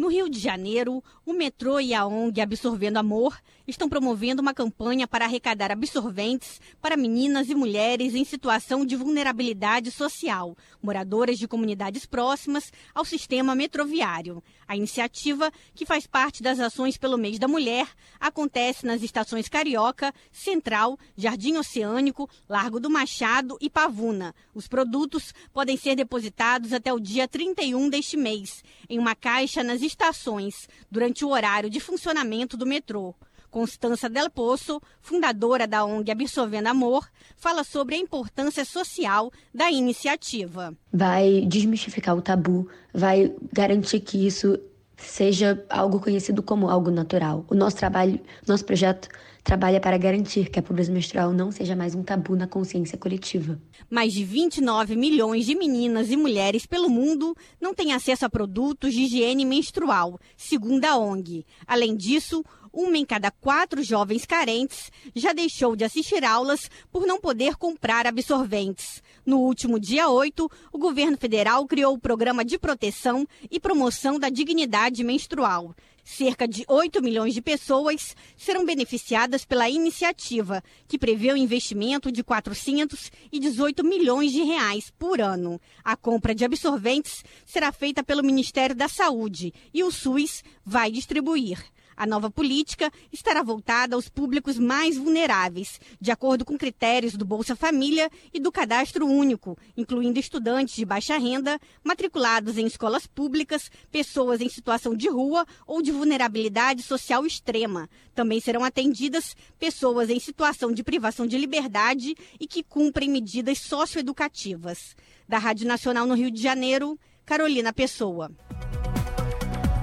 [0.00, 5.06] No Rio de Janeiro, o metrô e a ONG Absorvendo Amor estão promovendo uma campanha
[5.06, 12.06] para arrecadar absorventes para meninas e mulheres em situação de vulnerabilidade social, moradoras de comunidades
[12.06, 14.42] próximas ao sistema metroviário.
[14.70, 17.88] A iniciativa, que faz parte das ações pelo mês da mulher,
[18.20, 24.32] acontece nas estações Carioca, Central, Jardim Oceânico, Largo do Machado e Pavuna.
[24.54, 29.82] Os produtos podem ser depositados até o dia 31 deste mês, em uma caixa nas
[29.82, 33.12] estações durante o horário de funcionamento do metrô.
[33.50, 40.74] Constança Del Poço, fundadora da ONG Absorvendo Amor, fala sobre a importância social da iniciativa.
[40.92, 44.58] Vai desmistificar o tabu, vai garantir que isso
[44.96, 47.44] seja algo conhecido como algo natural.
[47.48, 49.08] O nosso trabalho, nosso projeto
[49.42, 53.58] trabalha para garantir que a pobreza menstrual não seja mais um tabu na consciência coletiva.
[53.88, 58.92] Mais de 29 milhões de meninas e mulheres pelo mundo não têm acesso a produtos
[58.92, 61.44] de higiene menstrual, segundo a ONG.
[61.66, 67.20] Além disso, uma em cada quatro jovens carentes já deixou de assistir aulas por não
[67.20, 69.02] poder comprar absorventes.
[69.24, 74.28] No último dia 8, o governo federal criou o Programa de Proteção e Promoção da
[74.28, 75.74] Dignidade Menstrual.
[76.02, 82.10] Cerca de 8 milhões de pessoas serão beneficiadas pela iniciativa, que prevê o um investimento
[82.10, 85.60] de 418 milhões de reais por ano.
[85.84, 91.62] A compra de absorventes será feita pelo Ministério da Saúde e o SUS vai distribuir.
[92.00, 97.54] A nova política estará voltada aos públicos mais vulneráveis, de acordo com critérios do Bolsa
[97.54, 104.40] Família e do Cadastro Único, incluindo estudantes de baixa renda, matriculados em escolas públicas, pessoas
[104.40, 107.86] em situação de rua ou de vulnerabilidade social extrema.
[108.14, 114.96] Também serão atendidas pessoas em situação de privação de liberdade e que cumprem medidas socioeducativas.
[115.28, 118.32] Da Rádio Nacional no Rio de Janeiro, Carolina Pessoa.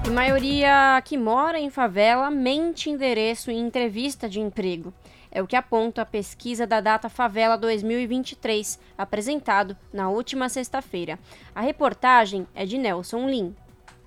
[0.08, 4.90] A maioria que mora em favela mente endereço em entrevista de emprego.
[5.30, 11.18] É o que aponta a pesquisa da Data Favela 2023, apresentado na última sexta-feira.
[11.54, 13.54] A reportagem é de Nelson Lim.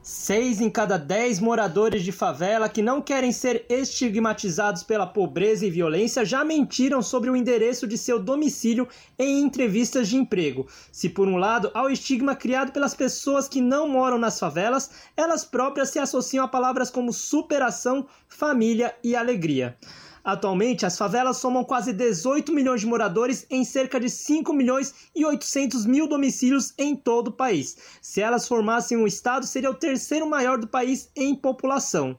[0.04, 5.70] Seis em cada dez moradores de favela que não querem ser estigmatizados pela pobreza e
[5.70, 8.88] violência já mentiram sobre o endereço de seu domicílio
[9.20, 10.68] em entrevistas de emprego.
[10.92, 14.90] Se, por um lado, há o estigma criado pelas pessoas que não moram nas favelas,
[15.16, 19.78] elas próprias se associam a palavras como superação, família e alegria.
[20.24, 25.26] Atualmente, as favelas somam quase 18 milhões de moradores em cerca de 5 milhões e
[25.26, 27.78] 800 mil domicílios em todo o país.
[28.02, 32.18] Se elas formassem um estado, seria o terceiro maior do país em população.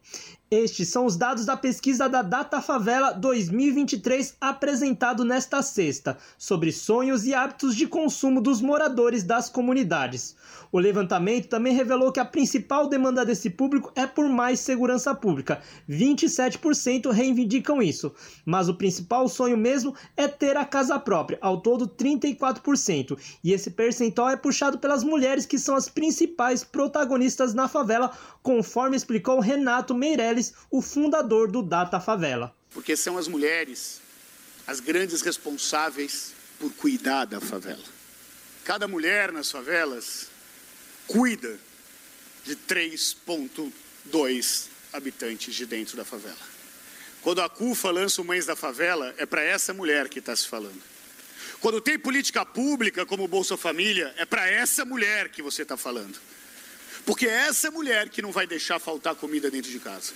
[0.53, 7.25] Estes são os dados da pesquisa da Data Favela 2023 apresentado nesta sexta, sobre sonhos
[7.25, 10.37] e hábitos de consumo dos moradores das comunidades.
[10.71, 15.63] O levantamento também revelou que a principal demanda desse público é por mais segurança pública.
[15.89, 18.13] 27% reivindicam isso,
[18.45, 23.19] mas o principal sonho mesmo é ter a casa própria, ao todo 34%.
[23.43, 28.11] E esse percentual é puxado pelas mulheres que são as principais protagonistas na favela,
[28.43, 32.55] conforme explicou Renato Meirelles o fundador do Data Favela.
[32.71, 34.01] Porque são as mulheres
[34.67, 37.83] as grandes responsáveis por cuidar da favela.
[38.65, 40.29] Cada mulher nas favelas
[41.07, 41.59] cuida
[42.45, 46.53] de 3,2 habitantes de dentro da favela.
[47.23, 50.49] Quando a CUFA lança o Mães da Favela, é para essa mulher que está se
[50.49, 50.83] falando.
[51.61, 56.19] Quando tem política pública como Bolsa Família, é para essa mulher que você está falando.
[57.07, 60.13] Porque é essa mulher que não vai deixar faltar comida dentro de casa.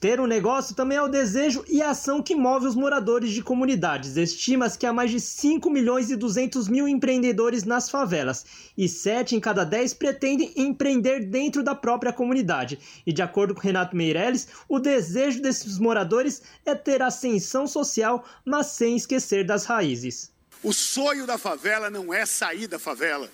[0.00, 3.42] Ter um negócio também é o desejo e a ação que move os moradores de
[3.42, 4.16] comunidades.
[4.16, 8.46] Estima-se que há mais de 5 milhões e 200 mil empreendedores nas favelas
[8.76, 12.78] e 7 em cada 10 pretendem empreender dentro da própria comunidade.
[13.04, 18.68] E de acordo com Renato Meirelles, o desejo desses moradores é ter ascensão social, mas
[18.68, 20.30] sem esquecer das raízes.
[20.62, 23.28] O sonho da favela não é sair da favela.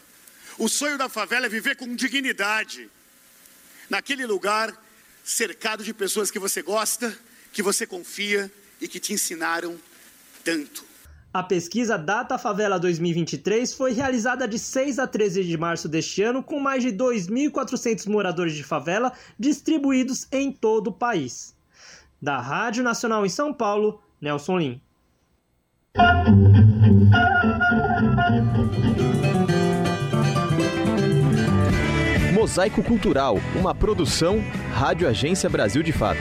[0.59, 2.89] O sonho da favela é viver com dignidade.
[3.91, 4.84] Naquele lugar
[5.25, 7.17] cercado de pessoas que você gosta,
[7.53, 9.77] que você confia e que te ensinaram
[10.45, 10.85] tanto.
[11.33, 16.45] A pesquisa Data Favela 2023 foi realizada de 6 a 13 de março deste ano,
[16.45, 21.57] com mais de 2.400 moradores de favela distribuídos em todo o país.
[22.23, 24.81] Da Rádio Nacional em São Paulo, Nelson Lim.
[32.45, 34.39] Mosaico Cultural, uma produção
[34.71, 36.21] Rádio Agência Brasil de Fato.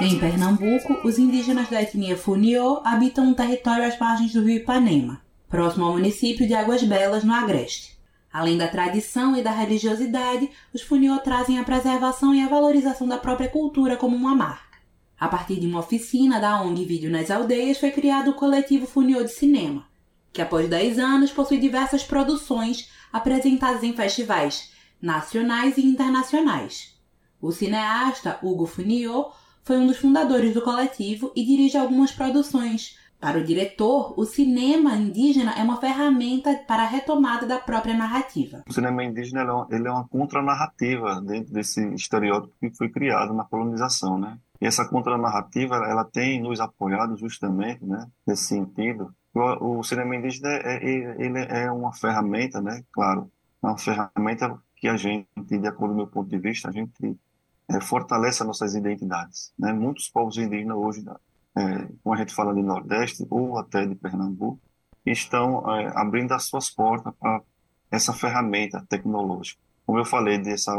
[0.00, 5.20] Em Pernambuco, os indígenas da etnia Funiô habitam um território às margens do rio Ipanema,
[5.48, 7.98] próximo ao município de Águas Belas, no Agreste.
[8.32, 13.18] Além da tradição e da religiosidade, os Funiô trazem a preservação e a valorização da
[13.18, 14.78] própria cultura como uma marca.
[15.18, 19.24] A partir de uma oficina da ONG Vídeo nas Aldeias, foi criado o coletivo Funiô
[19.24, 19.89] de Cinema,
[20.32, 26.98] que após 10 anos possui diversas produções apresentadas em festivais nacionais e internacionais.
[27.40, 29.30] O cineasta Hugo Funiô
[29.64, 32.98] foi um dos fundadores do coletivo e dirige algumas produções.
[33.18, 38.62] Para o diretor, o cinema indígena é uma ferramenta para a retomada da própria narrativa.
[38.66, 44.18] O cinema indígena ele é uma contranarrativa dentro desse estereótipo que foi criado na colonização,
[44.18, 44.38] né?
[44.60, 50.76] E essa contranarrativa ela tem nos apoiado justamente, né, nesse sentido, o, cinema indígena é,
[50.76, 52.84] é, ele é uma ferramenta, né?
[52.92, 53.30] Claro,
[53.62, 56.72] é uma ferramenta que a gente, de acordo com o meu ponto de vista, a
[56.72, 57.18] gente
[57.68, 59.52] é, fortalece as nossas identidades.
[59.58, 59.72] Né?
[59.72, 61.04] Muitos povos indígenas hoje,
[61.56, 64.60] é, como a gente fala de Nordeste ou até de Pernambuco,
[65.06, 67.42] estão é, abrindo as suas portas para
[67.90, 69.60] essa ferramenta tecnológica.
[69.86, 70.72] Como eu falei dessa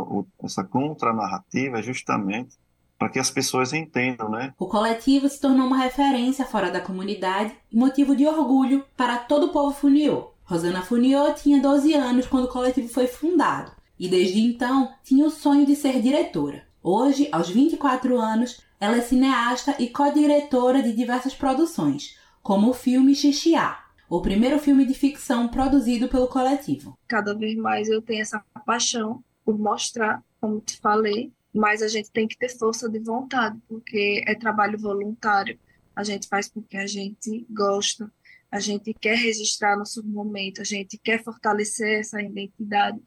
[0.43, 2.57] essa contranarrativa, é justamente
[3.01, 4.53] para que as pessoas entendam, né?
[4.59, 9.47] O coletivo se tornou uma referência fora da comunidade e motivo de orgulho para todo
[9.47, 10.29] o povo funiô.
[10.43, 15.31] Rosana Funiô tinha 12 anos quando o coletivo foi fundado e desde então tinha o
[15.31, 16.63] sonho de ser diretora.
[16.83, 23.15] Hoje, aos 24 anos, ela é cineasta e co-diretora de diversas produções, como o filme
[23.15, 26.95] Xixiá, o primeiro filme de ficção produzido pelo coletivo.
[27.07, 32.11] Cada vez mais eu tenho essa paixão por mostrar, como te falei, mas a gente
[32.11, 35.59] tem que ter força de vontade, porque é trabalho voluntário.
[35.95, 38.11] A gente faz porque a gente gosta,
[38.49, 42.99] a gente quer registrar nosso momento, a gente quer fortalecer essa identidade.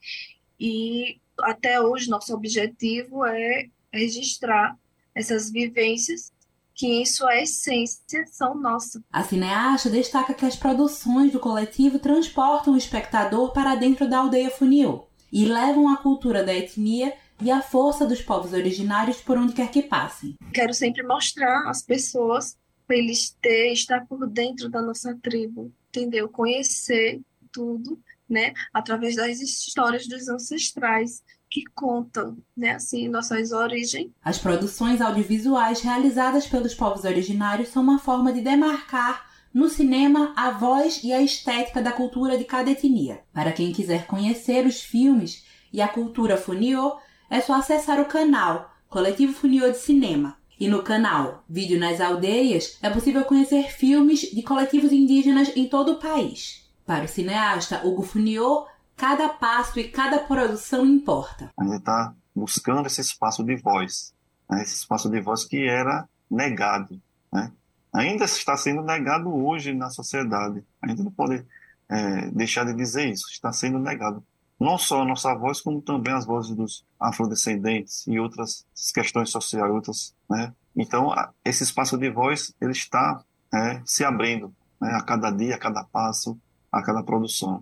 [0.60, 4.76] E até hoje, nosso objetivo é registrar
[5.14, 6.32] essas vivências
[6.74, 9.00] que, em sua essência, são nossas.
[9.12, 14.50] A cineasta destaca que as produções do coletivo transportam o espectador para dentro da aldeia
[14.50, 19.52] Funiô e levam a cultura da etnia e a força dos povos originários por onde
[19.52, 20.35] quer que passem.
[20.52, 22.56] Quero sempre mostrar às pessoas
[22.86, 26.28] para eles ter, estar por dentro da nossa tribo, entendeu?
[26.28, 27.20] Conhecer
[27.51, 27.98] tudo,
[28.28, 28.52] né?
[28.73, 34.11] Através das histórias dos ancestrais que contam, né, assim, nossas origens.
[34.24, 39.24] As produções audiovisuais realizadas pelos povos originários são uma forma de demarcar
[39.55, 43.20] no cinema a voz e a estética da cultura de cada etnia.
[43.32, 46.97] Para quem quiser conhecer os filmes e a cultura funiô,
[47.35, 50.36] é só acessar o canal Coletivo Funiô de Cinema.
[50.59, 55.93] E no canal Vídeo nas Aldeias é possível conhecer filmes de coletivos indígenas em todo
[55.93, 56.65] o país.
[56.86, 58.66] Para o cineasta Hugo Funiô,
[58.97, 61.51] Cada passo e cada produção importa.
[61.59, 64.15] A gente está buscando esse espaço de voz,
[64.48, 64.62] né?
[64.62, 67.02] esse espaço de voz que era negado.
[67.32, 67.51] Né?
[67.93, 70.65] Ainda está sendo negado hoje na sociedade.
[70.81, 71.44] A gente não pode
[71.89, 74.24] é, deixar de dizer isso, está sendo negado.
[74.64, 78.64] Não só a nossa voz, como também as vozes dos afrodescendentes e outras
[78.94, 80.54] questões sociais, outras, né?
[80.74, 81.14] Então,
[81.44, 83.22] esse espaço de voz, ele está
[83.52, 84.90] é, se abrindo né?
[84.94, 86.40] a cada dia, a cada passo,
[86.72, 87.60] a cada produção.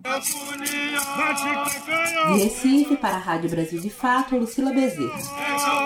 [2.31, 5.82] De Recife, para a Rádio Brasil de Fato, Lucila Bezerra.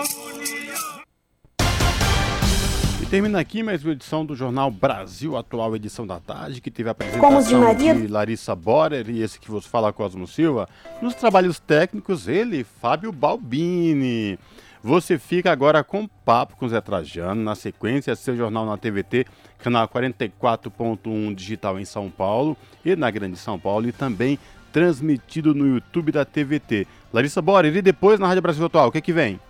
[3.10, 6.92] Termina aqui mais uma edição do Jornal Brasil Atual, edição da tarde, que teve a
[6.92, 7.94] apresentação de, Maria...
[7.94, 10.68] de Larissa Borer e esse que vos fala Cosmo Silva.
[11.00, 14.38] Nos trabalhos técnicos, ele, Fábio Balbini.
[14.84, 19.26] Você fica agora com papo com Zé Trajano, na sequência, seu jornal na TVT,
[19.58, 24.38] canal 44.1 digital em São Paulo e na Grande São Paulo, e também
[24.70, 26.86] transmitido no YouTube da TVT.
[27.10, 29.40] Larissa Borer, e depois na Rádio Brasil Atual, o que, que vem?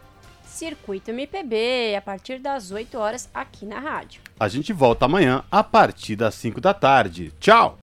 [0.59, 4.20] Circuito MPB, a partir das 8 horas aqui na rádio.
[4.40, 7.32] A gente volta amanhã a partir das 5 da tarde.
[7.39, 7.76] Tchau!